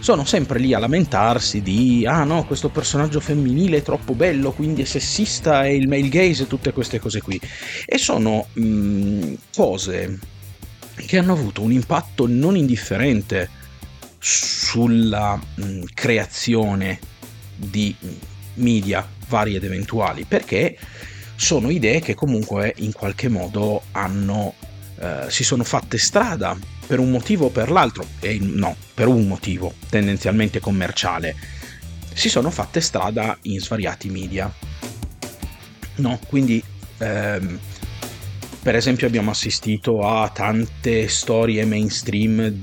sono 0.00 0.24
sempre 0.24 0.58
lì 0.58 0.74
a 0.74 0.80
lamentarsi 0.80 1.62
di 1.62 2.04
ah 2.04 2.24
no 2.24 2.44
questo 2.44 2.70
personaggio 2.70 3.20
femminile 3.20 3.76
è 3.76 3.82
troppo 3.82 4.14
bello 4.14 4.50
quindi 4.50 4.82
è 4.82 4.86
sessista 4.86 5.64
e 5.64 5.76
il 5.76 5.86
male 5.86 6.08
gaze 6.08 6.42
e 6.42 6.46
tutte 6.48 6.72
queste 6.72 6.98
cose 6.98 7.20
qui. 7.20 7.40
E 7.86 7.98
sono 7.98 8.46
mh, 8.52 8.62
mm, 8.64 9.34
cose 9.54 10.18
che 10.96 11.18
hanno 11.18 11.34
avuto 11.34 11.62
un 11.62 11.70
impatto 11.70 12.26
non 12.26 12.56
indifferente 12.56 13.58
sulla 14.20 15.36
mh, 15.36 15.64
mm, 15.64 15.82
creazione 15.94 16.98
di 17.56 17.94
media 18.54 19.06
vari 19.28 19.54
ed 19.54 19.64
eventuali, 19.64 20.24
perché 20.24 20.76
sono 21.34 21.70
idee 21.70 22.00
che 22.00 22.14
comunque 22.14 22.74
in 22.78 22.92
qualche 22.92 23.28
modo 23.28 23.82
hanno, 23.92 24.54
eh, 24.98 25.24
si 25.28 25.42
sono 25.42 25.64
fatte 25.64 25.96
strada 25.96 26.56
per 26.86 26.98
un 26.98 27.10
motivo 27.10 27.46
o 27.46 27.50
per 27.50 27.70
l'altro, 27.70 28.04
e 28.20 28.38
no, 28.40 28.76
per 28.92 29.08
un 29.08 29.26
motivo 29.26 29.72
tendenzialmente 29.88 30.60
commerciale, 30.60 31.34
si 32.12 32.28
sono 32.28 32.50
fatte 32.50 32.80
strada 32.80 33.38
in 33.42 33.60
svariati 33.60 34.10
media. 34.10 34.52
No, 35.96 36.18
quindi 36.26 36.62
ehm, 36.98 37.58
per 38.62 38.74
esempio 38.74 39.06
abbiamo 39.06 39.30
assistito 39.30 40.06
a 40.06 40.28
tante 40.28 41.08
storie 41.08 41.64
mainstream 41.64 42.58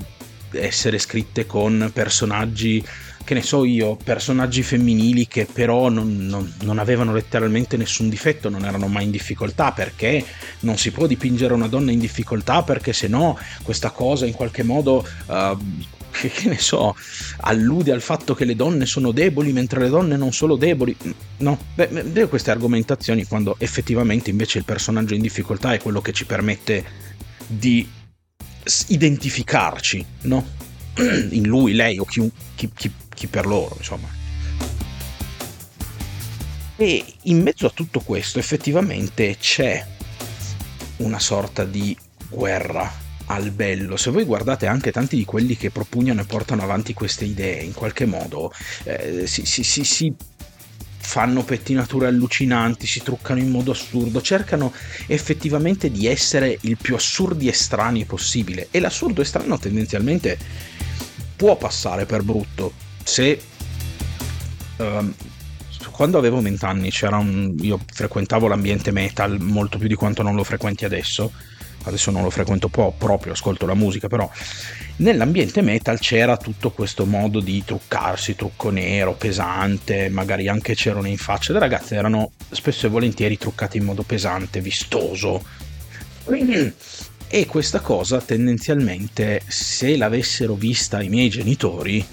essere 0.52 0.98
scritte 0.98 1.46
con 1.46 1.90
personaggi 1.92 2.84
che 3.28 3.34
ne 3.34 3.42
so 3.42 3.66
io, 3.66 3.96
personaggi 4.02 4.62
femminili 4.62 5.28
che 5.28 5.44
però 5.44 5.90
non, 5.90 6.16
non, 6.16 6.50
non, 6.62 6.78
avevano 6.78 7.12
letteralmente 7.12 7.76
nessun 7.76 8.08
difetto, 8.08 8.48
non 8.48 8.64
erano 8.64 8.86
mai 8.86 9.04
in 9.04 9.10
difficoltà, 9.10 9.72
perché 9.72 10.24
non 10.60 10.78
si 10.78 10.92
può 10.92 11.06
dipingere 11.06 11.52
una 11.52 11.68
donna 11.68 11.90
in 11.90 11.98
difficoltà 11.98 12.62
perché 12.62 12.94
se 12.94 13.06
no 13.06 13.38
questa 13.62 13.90
cosa 13.90 14.24
in 14.24 14.32
qualche 14.32 14.62
modo, 14.62 15.06
uh, 15.26 15.58
che, 16.10 16.30
che, 16.30 16.48
ne 16.48 16.56
so, 16.56 16.96
allude 17.40 17.92
al 17.92 18.00
fatto 18.00 18.34
che 18.34 18.46
le 18.46 18.56
donne 18.56 18.86
sono 18.86 19.12
deboli 19.12 19.52
mentre 19.52 19.80
le 19.80 19.90
donne 19.90 20.16
non 20.16 20.32
sono 20.32 20.56
deboli. 20.56 20.96
No, 21.36 21.58
beh, 21.74 22.28
queste 22.28 22.50
argomentazioni 22.50 23.26
quando 23.26 23.56
effettivamente 23.58 24.30
invece 24.30 24.56
il 24.56 24.64
personaggio 24.64 25.12
in 25.12 25.20
difficoltà 25.20 25.74
è 25.74 25.80
quello 25.80 26.00
che 26.00 26.14
ci 26.14 26.24
permette 26.24 26.82
di 27.46 27.86
identificarci, 28.88 30.04
no? 30.22 30.46
In 31.30 31.46
lui, 31.46 31.72
lei 31.74 31.98
o 31.98 32.04
chi, 32.04 32.30
chi, 32.54 32.70
chi, 32.74 32.92
chi 33.14 33.26
per 33.26 33.46
loro, 33.46 33.74
insomma. 33.78 34.16
E 36.80 37.04
in 37.22 37.42
mezzo 37.42 37.66
a 37.66 37.70
tutto 37.70 37.98
questo 37.98 38.38
effettivamente 38.38 39.36
c'è 39.36 39.84
una 40.98 41.18
sorta 41.18 41.64
di 41.64 41.96
guerra 42.28 42.88
al 43.26 43.50
bello. 43.50 43.96
Se 43.96 44.10
voi 44.10 44.24
guardate 44.24 44.66
anche 44.66 44.92
tanti 44.92 45.16
di 45.16 45.24
quelli 45.24 45.56
che 45.56 45.70
propugnano 45.70 46.20
e 46.20 46.24
portano 46.24 46.62
avanti 46.62 46.94
queste 46.94 47.24
idee, 47.24 47.62
in 47.62 47.72
qualche 47.72 48.06
modo 48.06 48.52
eh, 48.84 49.26
si, 49.26 49.44
si, 49.44 49.64
si, 49.64 49.82
si 49.84 50.14
fanno 51.08 51.42
pettinature 51.42 52.06
allucinanti, 52.06 52.86
si 52.86 53.02
truccano 53.02 53.40
in 53.40 53.50
modo 53.50 53.70
assurdo, 53.70 54.20
cercano 54.20 54.74
effettivamente 55.06 55.90
di 55.90 56.06
essere 56.06 56.58
il 56.60 56.76
più 56.76 56.94
assurdi 56.94 57.48
e 57.48 57.54
strani 57.54 58.04
possibile. 58.04 58.68
E 58.70 58.78
l'assurdo 58.78 59.22
e 59.22 59.24
strano 59.24 59.58
tendenzialmente 59.58 60.36
può 61.34 61.56
passare 61.56 62.04
per 62.04 62.22
brutto. 62.22 62.74
Se 63.02 63.40
um, 64.76 65.14
quando 65.90 66.18
avevo 66.18 66.42
vent'anni 66.42 66.90
c'era 66.90 67.16
un. 67.16 67.54
io 67.58 67.80
frequentavo 67.90 68.46
l'ambiente 68.46 68.90
metal 68.90 69.40
molto 69.40 69.78
più 69.78 69.88
di 69.88 69.94
quanto 69.94 70.22
non 70.22 70.34
lo 70.34 70.44
frequenti 70.44 70.84
adesso 70.84 71.32
adesso 71.84 72.10
non 72.10 72.22
lo 72.22 72.30
frequento 72.30 72.68
po', 72.68 72.94
proprio, 72.96 73.32
ascolto 73.32 73.66
la 73.66 73.74
musica, 73.74 74.08
però 74.08 74.30
nell'ambiente 74.96 75.62
metal 75.62 75.98
c'era 75.98 76.36
tutto 76.36 76.70
questo 76.70 77.04
modo 77.06 77.40
di 77.40 77.64
truccarsi, 77.64 78.36
trucco 78.36 78.70
nero, 78.70 79.14
pesante, 79.14 80.08
magari 80.08 80.48
anche 80.48 80.74
c'erano 80.74 81.06
in 81.06 81.18
faccia. 81.18 81.52
Le 81.52 81.58
ragazze 81.58 81.94
erano 81.94 82.32
spesso 82.50 82.86
e 82.86 82.90
volentieri 82.90 83.38
truccate 83.38 83.78
in 83.78 83.84
modo 83.84 84.02
pesante, 84.02 84.60
vistoso. 84.60 85.42
E 87.30 87.46
questa 87.46 87.80
cosa 87.80 88.20
tendenzialmente, 88.20 89.42
se 89.46 89.96
l'avessero 89.96 90.54
vista 90.54 91.02
i 91.02 91.08
miei 91.08 91.28
genitori, 91.28 92.04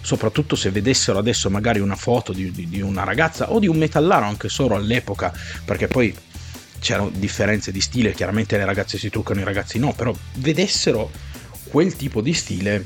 soprattutto 0.00 0.56
se 0.56 0.70
vedessero 0.70 1.18
adesso 1.18 1.48
magari 1.48 1.78
una 1.78 1.96
foto 1.96 2.32
di, 2.32 2.50
di, 2.50 2.68
di, 2.68 2.80
una 2.80 3.04
ragazza 3.04 3.52
o 3.52 3.58
di 3.58 3.68
un 3.68 3.76
metallaro 3.76 4.26
anche 4.26 4.48
solo 4.48 4.74
all'epoca, 4.74 5.32
perché 5.64 5.86
poi 5.86 6.14
c'erano 6.82 7.10
differenze 7.14 7.70
di 7.70 7.80
stile, 7.80 8.12
chiaramente 8.12 8.56
le 8.56 8.64
ragazze 8.64 8.98
si 8.98 9.08
truccano, 9.08 9.40
i 9.40 9.44
ragazzi 9.44 9.78
no, 9.78 9.94
però 9.94 10.12
vedessero 10.38 11.10
quel 11.70 11.94
tipo 11.94 12.20
di 12.20 12.34
stile, 12.34 12.84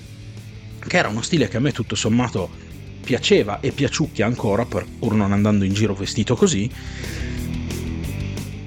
che 0.78 0.96
era 0.98 1.08
uno 1.08 1.22
stile 1.22 1.48
che 1.48 1.56
a 1.56 1.60
me 1.60 1.72
tutto 1.72 1.96
sommato 1.96 2.48
piaceva 3.02 3.60
e 3.60 3.72
piaciucchia 3.72 4.26
ancora, 4.26 4.66
pur 4.66 5.14
non 5.14 5.32
andando 5.32 5.64
in 5.64 5.72
giro 5.72 5.94
vestito 5.94 6.36
così, 6.36 6.70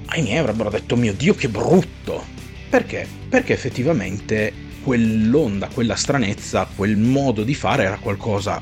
ai 0.06 0.22
miei 0.22 0.38
avrebbero 0.38 0.68
detto 0.68 0.96
mio 0.96 1.14
Dio 1.14 1.34
che 1.34 1.48
brutto! 1.48 2.24
Perché? 2.68 3.06
Perché 3.28 3.52
effettivamente 3.52 4.52
quell'onda, 4.82 5.68
quella 5.68 5.94
stranezza, 5.94 6.68
quel 6.74 6.96
modo 6.96 7.44
di 7.44 7.54
fare 7.54 7.84
era 7.84 7.98
qualcosa 7.98 8.60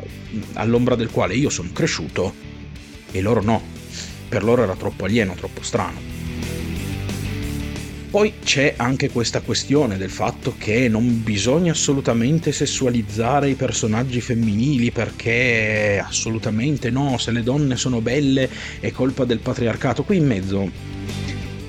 all'ombra 0.54 0.96
del 0.96 1.10
quale 1.10 1.34
io 1.34 1.48
sono 1.48 1.70
cresciuto 1.72 2.34
e 3.10 3.20
loro 3.22 3.40
no. 3.40 3.62
Per 4.28 4.44
loro 4.44 4.62
era 4.62 4.76
troppo 4.76 5.06
alieno, 5.06 5.34
troppo 5.34 5.62
strano. 5.62 6.17
Poi 8.10 8.32
c'è 8.42 8.72
anche 8.78 9.10
questa 9.10 9.42
questione 9.42 9.98
del 9.98 10.08
fatto 10.08 10.54
che 10.56 10.88
non 10.88 11.22
bisogna 11.22 11.72
assolutamente 11.72 12.52
sessualizzare 12.52 13.50
i 13.50 13.54
personaggi 13.54 14.22
femminili 14.22 14.90
perché 14.90 16.02
assolutamente 16.02 16.88
no, 16.88 17.18
se 17.18 17.32
le 17.32 17.42
donne 17.42 17.76
sono 17.76 18.00
belle 18.00 18.48
è 18.80 18.90
colpa 18.92 19.26
del 19.26 19.40
patriarcato. 19.40 20.04
Qui 20.04 20.16
in 20.16 20.26
mezzo 20.26 20.70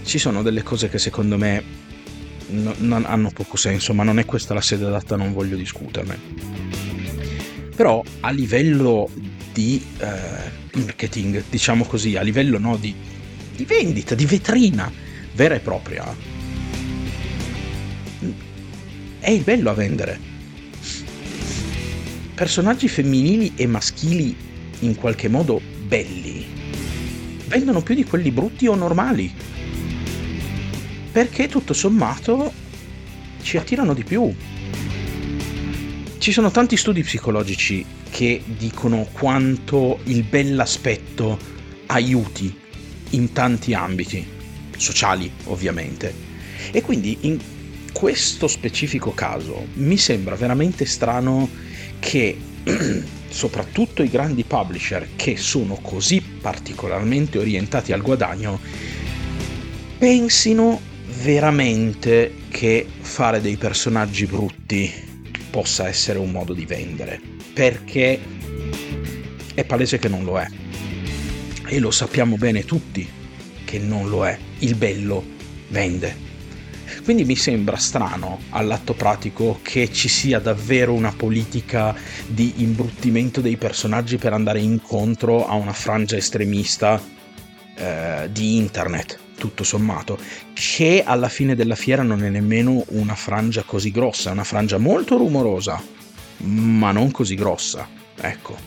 ci 0.05 0.17
sono 0.17 0.41
delle 0.41 0.63
cose 0.63 0.87
che 0.87 0.97
secondo 0.97 1.37
me 1.37 1.61
no, 2.51 2.73
non 2.77 3.03
hanno 3.05 3.31
poco 3.31 3.57
senso, 3.57 3.93
ma 3.93 4.03
non 4.03 4.17
è 4.17 4.23
questa 4.23 4.53
la 4.53 4.61
sede 4.61 4.85
adatta, 4.85 5.17
non 5.17 5.33
voglio 5.33 5.57
discuterne. 5.57 6.17
Però 7.75 8.01
a 8.21 8.29
livello 8.29 9.09
di 9.51 9.83
eh, 9.99 10.77
marketing, 10.79 11.43
diciamo 11.49 11.83
così, 11.83 12.15
a 12.15 12.21
livello 12.21 12.59
no, 12.59 12.77
di, 12.77 12.95
di 13.53 13.65
vendita, 13.65 14.15
di 14.15 14.25
vetrina 14.25 15.07
vera 15.39 15.55
e 15.55 15.61
propria, 15.61 16.13
è 19.19 19.29
il 19.29 19.41
bello 19.43 19.69
a 19.69 19.73
vendere. 19.73 20.19
Personaggi 22.35 22.89
femminili 22.89 23.53
e 23.55 23.65
maschili 23.65 24.35
in 24.79 24.95
qualche 24.95 25.29
modo 25.29 25.61
belli 25.87 26.45
vendono 27.47 27.81
più 27.81 27.95
di 27.95 28.03
quelli 28.03 28.31
brutti 28.31 28.67
o 28.67 28.75
normali. 28.75 29.33
Perché 31.09 31.47
tutto 31.47 31.71
sommato 31.71 32.51
ci 33.41 33.55
attirano 33.55 33.93
di 33.93 34.03
più. 34.03 34.35
Ci 36.17 36.31
sono 36.33 36.51
tanti 36.51 36.75
studi 36.75 37.01
psicologici 37.01 37.85
che 38.09 38.43
dicono 38.45 39.07
quanto 39.13 39.99
il 40.03 40.23
bell'aspetto 40.23 41.39
aiuti 41.85 42.53
in 43.11 43.31
tanti 43.31 43.73
ambiti, 43.73 44.37
sociali 44.79 45.31
ovviamente. 45.45 46.13
E 46.71 46.81
quindi 46.81 47.17
in 47.21 47.39
questo 47.91 48.47
specifico 48.47 49.13
caso 49.13 49.67
mi 49.73 49.97
sembra 49.97 50.35
veramente 50.35 50.85
strano 50.85 51.49
che 51.99 52.37
soprattutto 53.29 54.03
i 54.03 54.09
grandi 54.09 54.43
publisher 54.43 55.09
che 55.15 55.37
sono 55.37 55.75
così 55.81 56.21
particolarmente 56.21 57.37
orientati 57.37 57.91
al 57.91 58.01
guadagno 58.01 58.59
pensino 59.97 60.79
veramente 61.21 62.33
che 62.49 62.87
fare 62.99 63.41
dei 63.41 63.57
personaggi 63.57 64.25
brutti 64.25 64.91
possa 65.49 65.87
essere 65.87 66.19
un 66.19 66.31
modo 66.31 66.53
di 66.53 66.65
vendere. 66.65 67.19
Perché 67.53 68.19
è 69.53 69.63
palese 69.65 69.99
che 69.99 70.07
non 70.07 70.23
lo 70.23 70.39
è. 70.39 70.47
E 71.65 71.79
lo 71.79 71.91
sappiamo 71.91 72.37
bene 72.37 72.63
tutti 72.63 73.18
che 73.69 73.77
non 73.77 74.09
lo 74.09 74.25
è 74.25 74.35
il 74.59 74.73
bello 74.73 75.23
vende 75.67 76.27
quindi 77.03 77.23
mi 77.23 77.35
sembra 77.35 77.77
strano 77.77 78.39
all'atto 78.49 78.93
pratico 78.93 79.59
che 79.61 79.91
ci 79.91 80.09
sia 80.09 80.39
davvero 80.39 80.93
una 80.93 81.13
politica 81.15 81.95
di 82.25 82.63
imbruttimento 82.63 83.41
dei 83.41 83.57
personaggi 83.57 84.17
per 84.17 84.33
andare 84.33 84.59
incontro 84.59 85.47
a 85.47 85.53
una 85.53 85.71
frangia 85.71 86.17
estremista 86.17 86.99
eh, 87.75 88.27
di 88.31 88.57
internet, 88.57 89.19
tutto 89.37 89.63
sommato, 89.63 90.17
che 90.53 91.03
alla 91.05 91.29
fine 91.29 91.53
della 91.53 91.75
fiera 91.75 92.01
non 92.01 92.23
è 92.23 92.29
nemmeno 92.29 92.83
una 92.87 93.15
frangia 93.15 93.61
così 93.61 93.91
grossa, 93.91 94.29
è 94.29 94.33
una 94.33 94.43
frangia 94.43 94.79
molto 94.79 95.15
rumorosa, 95.15 95.79
ma 96.37 96.91
non 96.91 97.11
così 97.11 97.35
grossa, 97.35 97.87
ecco. 98.19 98.57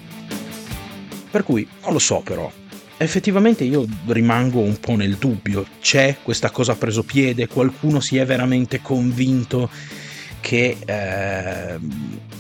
Per 1.29 1.43
cui 1.43 1.67
non 1.83 1.93
lo 1.93 1.99
so 1.99 2.21
però, 2.21 2.51
effettivamente 3.03 3.65
io 3.65 3.87
rimango 4.07 4.61
un 4.61 4.79
po' 4.79 4.97
nel 4.97 5.17
dubbio. 5.17 5.67
C'è 5.81 6.19
questa 6.23 6.51
cosa 6.51 6.75
preso 6.75 7.03
piede? 7.03 7.47
Qualcuno 7.47 8.01
si 8.01 8.17
è 8.17 8.27
veramente 8.27 8.81
convinto 8.81 9.71
che... 10.41 10.77
Eh, 10.85 11.79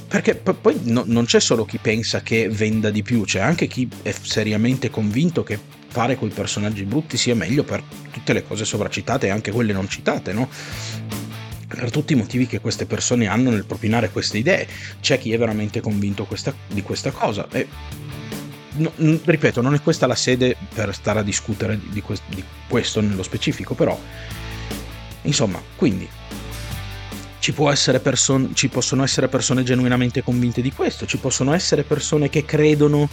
perché 0.09 0.35
poi 0.35 0.79
no, 0.85 1.05
non 1.07 1.25
c'è 1.25 1.41
solo 1.41 1.65
chi 1.65 1.79
pensa 1.79 2.21
che 2.21 2.47
venda 2.51 2.91
di 2.91 3.03
più, 3.03 3.25
c'è 3.25 3.41
anche 3.41 3.67
chi 3.67 3.89
è 4.03 4.13
seriamente 4.13 4.91
convinto 4.91 5.43
che 5.43 5.59
fare 5.89 6.17
quei 6.17 6.31
personaggi 6.31 6.83
brutti 6.85 7.17
sia 7.17 7.35
meglio 7.35 7.65
per 7.65 7.83
tutte 8.11 8.35
le 8.35 8.45
cose 8.47 8.67
sovracitate 8.67 9.29
e 9.29 9.31
anche 9.31 9.51
quelle 9.51 9.73
non 9.73 9.89
citate, 9.89 10.35
no? 10.35 10.51
per 11.67 11.91
tutti 11.91 12.13
i 12.13 12.17
motivi 12.17 12.47
che 12.47 12.61
queste 12.61 12.85
persone 12.87 13.27
hanno 13.27 13.51
nel 13.51 13.65
propinare 13.65 14.11
queste 14.11 14.39
idee. 14.39 14.67
C'è 15.01 15.19
chi 15.19 15.33
è 15.33 15.39
veramente 15.39 15.81
convinto 15.81 16.25
questa, 16.25 16.55
di 16.67 16.83
questa 16.83 17.11
cosa. 17.11 17.49
E 17.51 17.67
no, 18.77 18.93
ripeto, 19.25 19.61
non 19.61 19.75
è 19.75 19.83
questa 19.83 20.07
la 20.07 20.15
sede 20.15 20.57
per 20.75 20.95
stare 20.95 21.21
a 21.21 21.23
discutere 21.23 21.79
di, 21.91 22.01
quest- 22.01 22.23
di 22.29 22.43
questo 22.69 23.01
nello 23.01 23.23
specifico, 23.23 23.75
però 23.75 23.99
insomma, 25.23 25.61
quindi 25.77 26.09
ci, 27.39 27.53
person- 27.53 28.51
ci, 28.55 28.69
possono 28.69 29.03
essere 29.03 29.29
persone 29.29 29.63
genuinamente 29.63 30.23
convinte 30.23 30.63
di 30.63 30.73
questo, 30.73 31.07
ci 31.07 31.19
possono 31.19 31.53
essere 31.53 31.83
persone 31.83 32.29
che 32.29 32.45
credono 32.45 33.09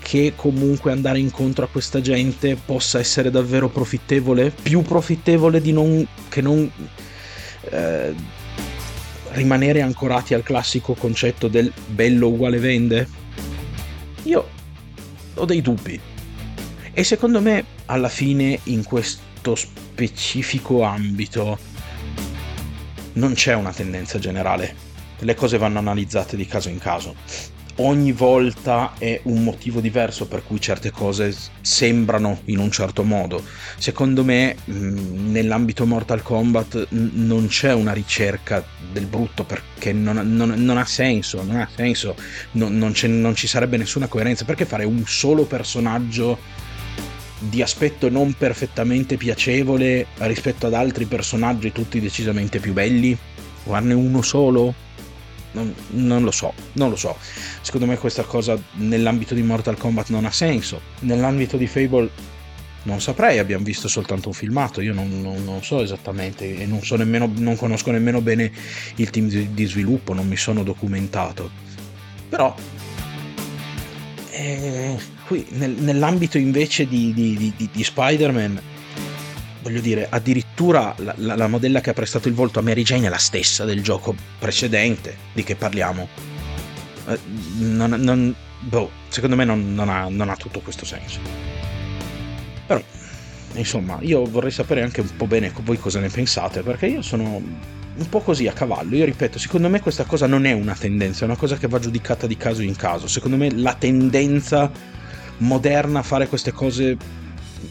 che 0.00 0.32
comunque 0.34 0.90
andare 0.90 1.18
incontro 1.18 1.66
a 1.66 1.68
questa 1.68 2.00
gente 2.00 2.56
possa 2.56 2.98
essere 2.98 3.30
davvero 3.30 3.68
profittevole, 3.68 4.50
più 4.50 4.80
profittevole 4.80 5.60
di 5.60 5.72
non, 5.72 6.06
che 6.28 6.40
non 6.40 6.70
eh, 7.70 8.14
rimanere 9.32 9.82
ancorati 9.82 10.32
al 10.32 10.42
classico 10.42 10.94
concetto 10.94 11.48
del 11.48 11.70
bello 11.88 12.28
uguale 12.28 12.58
vende. 12.58 13.08
Io 14.22 14.56
ho 15.38 15.44
dei 15.44 15.62
dubbi. 15.62 16.00
E 16.92 17.04
secondo 17.04 17.40
me, 17.40 17.64
alla 17.86 18.08
fine, 18.08 18.58
in 18.64 18.84
questo 18.84 19.54
specifico 19.54 20.82
ambito, 20.82 21.58
non 23.14 23.34
c'è 23.34 23.54
una 23.54 23.72
tendenza 23.72 24.18
generale. 24.18 24.86
Le 25.20 25.34
cose 25.34 25.58
vanno 25.58 25.78
analizzate 25.78 26.36
di 26.36 26.46
caso 26.46 26.68
in 26.68 26.78
caso 26.78 27.57
ogni 27.78 28.12
volta 28.12 28.94
è 28.98 29.20
un 29.24 29.42
motivo 29.42 29.80
diverso 29.80 30.26
per 30.26 30.42
cui 30.44 30.60
certe 30.60 30.90
cose 30.90 31.34
sembrano 31.60 32.40
in 32.46 32.58
un 32.58 32.70
certo 32.70 33.02
modo. 33.02 33.42
Secondo 33.76 34.24
me 34.24 34.56
mm, 34.70 35.30
nell'ambito 35.30 35.86
Mortal 35.86 36.22
Kombat 36.22 36.88
non 36.90 37.46
c'è 37.48 37.72
una 37.72 37.92
ricerca 37.92 38.64
del 38.92 39.06
brutto 39.06 39.44
perché 39.44 39.92
non, 39.92 40.16
non, 40.34 40.54
non 40.56 40.78
ha 40.78 40.84
senso, 40.84 41.42
non 41.42 41.56
ha 41.56 41.68
senso, 41.74 42.16
non 42.52 42.92
ci 43.34 43.46
sarebbe 43.46 43.76
nessuna 43.76 44.06
coerenza. 44.06 44.44
Perché 44.44 44.64
fare 44.64 44.84
un 44.84 45.04
solo 45.06 45.44
personaggio 45.44 46.38
di 47.40 47.62
aspetto 47.62 48.08
non 48.08 48.34
perfettamente 48.36 49.16
piacevole 49.16 50.06
rispetto 50.18 50.66
ad 50.66 50.74
altri 50.74 51.04
personaggi 51.04 51.70
tutti 51.70 52.00
decisamente 52.00 52.58
più 52.58 52.72
belli? 52.72 53.16
Farne 53.62 53.94
uno 53.94 54.22
solo? 54.22 54.86
Non, 55.52 55.74
non, 55.90 56.22
lo 56.22 56.30
so, 56.30 56.52
non 56.74 56.90
lo 56.90 56.96
so. 56.96 57.16
Secondo 57.60 57.86
me 57.86 57.96
questa 57.96 58.22
cosa 58.22 58.60
nell'ambito 58.74 59.34
di 59.34 59.42
Mortal 59.42 59.76
Kombat 59.76 60.10
non 60.10 60.24
ha 60.24 60.30
senso. 60.30 60.80
Nell'ambito 61.00 61.56
di 61.56 61.66
Fable 61.66 62.10
non 62.82 63.00
saprei, 63.00 63.38
abbiamo 63.38 63.64
visto 63.64 63.88
soltanto 63.88 64.28
un 64.28 64.34
filmato, 64.34 64.80
io 64.80 64.94
non, 64.94 65.20
non, 65.20 65.44
non 65.44 65.62
so 65.62 65.82
esattamente 65.82 66.56
e 66.56 66.64
non, 66.64 66.82
so 66.82 66.96
nemmeno, 66.96 67.30
non 67.36 67.56
conosco 67.56 67.90
nemmeno 67.90 68.20
bene 68.20 68.50
il 68.96 69.10
team 69.10 69.28
di, 69.28 69.52
di 69.52 69.64
sviluppo, 69.66 70.14
non 70.14 70.26
mi 70.26 70.36
sono 70.36 70.62
documentato. 70.62 71.50
Però 72.28 72.54
eh, 74.30 74.96
qui 75.26 75.46
nel, 75.50 75.72
nell'ambito 75.72 76.38
invece 76.38 76.86
di, 76.86 77.12
di, 77.12 77.52
di, 77.56 77.68
di 77.72 77.84
Spider-Man 77.84 78.60
voglio 79.68 79.80
dire, 79.82 80.06
addirittura 80.08 80.94
la, 80.98 81.14
la, 81.18 81.36
la, 81.36 81.46
modella 81.46 81.80
che 81.80 81.90
ha 81.90 81.92
prestato 81.92 82.26
il 82.28 82.34
volto 82.34 82.58
a 82.58 82.62
Mary 82.62 82.82
Jane 82.82 83.06
è 83.06 83.10
la 83.10 83.18
stessa 83.18 83.64
del 83.66 83.82
gioco 83.82 84.14
precedente. 84.38 85.16
Di 85.34 85.44
che 85.44 85.56
parliamo? 85.56 86.08
Eh, 87.06 87.18
non, 87.58 87.90
non, 87.90 88.34
boh, 88.60 88.90
secondo 89.08 89.36
me 89.36 89.44
non, 89.44 89.74
non, 89.74 89.90
ha, 89.90 90.08
non 90.08 90.30
ha 90.30 90.36
tutto 90.36 90.60
questo 90.60 90.86
senso. 90.86 91.20
Però, 92.66 92.82
insomma, 93.54 93.98
io 94.00 94.24
vorrei 94.24 94.50
sapere 94.50 94.82
anche 94.82 95.02
un 95.02 95.16
po' 95.16 95.26
bene 95.26 95.52
voi 95.62 95.78
cosa 95.78 96.00
ne 96.00 96.08
pensate, 96.08 96.62
perché 96.62 96.86
io 96.86 97.02
sono 97.02 97.36
un 97.94 98.08
po' 98.08 98.20
così 98.20 98.46
a 98.46 98.52
cavallo. 98.52 98.96
Io 98.96 99.04
ripeto, 99.04 99.38
secondo 99.38 99.68
me 99.68 99.80
questa 99.80 100.04
cosa 100.04 100.26
non 100.26 100.46
è 100.46 100.52
una 100.52 100.74
tendenza, 100.74 101.22
è 101.22 101.24
una 101.24 101.36
cosa 101.36 101.58
che 101.58 101.68
va 101.68 101.78
giudicata 101.78 102.26
di 102.26 102.38
caso 102.38 102.62
in 102.62 102.74
caso. 102.74 103.06
Secondo 103.06 103.36
me 103.36 103.52
la 103.54 103.74
tendenza 103.74 104.70
moderna 105.38 105.98
a 105.98 106.02
fare 106.02 106.26
queste 106.26 106.52
cose 106.52 106.96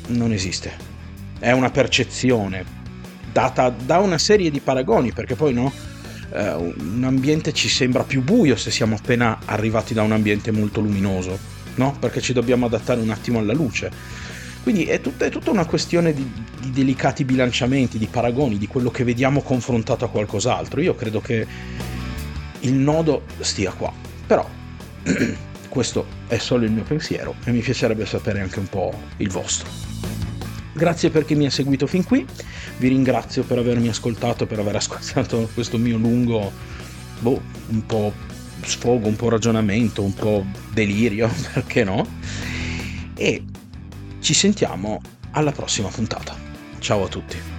non 0.09 0.31
esiste 0.31 0.86
è 1.39 1.51
una 1.51 1.69
percezione 1.69 2.65
data 3.31 3.69
da 3.69 3.99
una 3.99 4.17
serie 4.17 4.49
di 4.49 4.59
paragoni, 4.59 5.11
perché 5.11 5.35
poi 5.35 5.53
no, 5.53 5.71
eh, 6.33 6.53
un 6.53 7.03
ambiente 7.05 7.53
ci 7.53 7.69
sembra 7.69 8.03
più 8.03 8.23
buio 8.23 8.55
se 8.55 8.71
siamo 8.71 8.95
appena 8.95 9.39
arrivati 9.45 9.93
da 9.93 10.01
un 10.01 10.11
ambiente 10.11 10.51
molto 10.51 10.81
luminoso, 10.81 11.37
no? 11.75 11.95
Perché 11.99 12.21
ci 12.21 12.33
dobbiamo 12.33 12.65
adattare 12.65 12.99
un 12.99 13.09
attimo 13.09 13.39
alla 13.39 13.53
luce. 13.53 13.91
Quindi 14.63 14.85
è 14.85 14.99
tutta, 14.99 15.25
è 15.25 15.29
tutta 15.29 15.51
una 15.51 15.65
questione 15.65 16.13
di, 16.13 16.29
di, 16.59 16.71
delicati 16.71 17.23
bilanciamenti, 17.23 17.97
di 17.97 18.07
paragoni, 18.07 18.57
di 18.57 18.67
quello 18.67 18.91
che 18.91 19.05
vediamo 19.05 19.41
confrontato 19.41 20.03
a 20.03 20.09
qualcos'altro. 20.09 20.81
Io 20.81 20.93
credo 20.93 21.21
che 21.21 21.47
il 22.61 22.73
nodo 22.73 23.23
stia 23.39 23.71
qua. 23.71 23.93
Però 24.25 24.45
questo 25.69 26.05
è 26.27 26.37
solo 26.37 26.65
il 26.65 26.71
mio 26.71 26.83
pensiero 26.83 27.35
e 27.45 27.51
mi 27.51 27.61
piacerebbe 27.61 28.05
sapere 28.05 28.41
anche 28.41 28.59
un 28.59 28.67
po' 28.67 28.93
il 29.17 29.29
vostro. 29.29 29.96
Grazie 30.77 31.09
per 31.09 31.25
chi 31.25 31.33
mi 31.33 31.47
ha 31.47 31.49
seguito 31.49 31.87
fin 31.87 32.03
qui, 32.03 32.23
vi 32.77 32.87
ringrazio 32.87 33.43
per 33.43 33.57
avermi 33.57 33.87
ascoltato, 33.87 34.45
per 34.45 34.59
aver 34.59 34.75
ascoltato 34.75 35.49
questo 35.55 35.79
mio 35.79 35.97
lungo, 35.97 36.51
boh, 37.19 37.41
un 37.69 37.83
po' 37.83 38.13
sfogo, 38.61 39.07
un 39.07 39.15
po' 39.15 39.29
ragionamento, 39.29 40.03
un 40.03 40.13
po' 40.13 40.45
delirio, 40.71 41.31
perché 41.51 41.83
no? 41.83 42.05
E 43.15 43.43
ci 44.19 44.35
sentiamo 44.35 45.01
alla 45.31 45.51
prossima 45.51 45.87
puntata. 45.87 46.35
Ciao 46.77 47.05
a 47.05 47.07
tutti. 47.07 47.56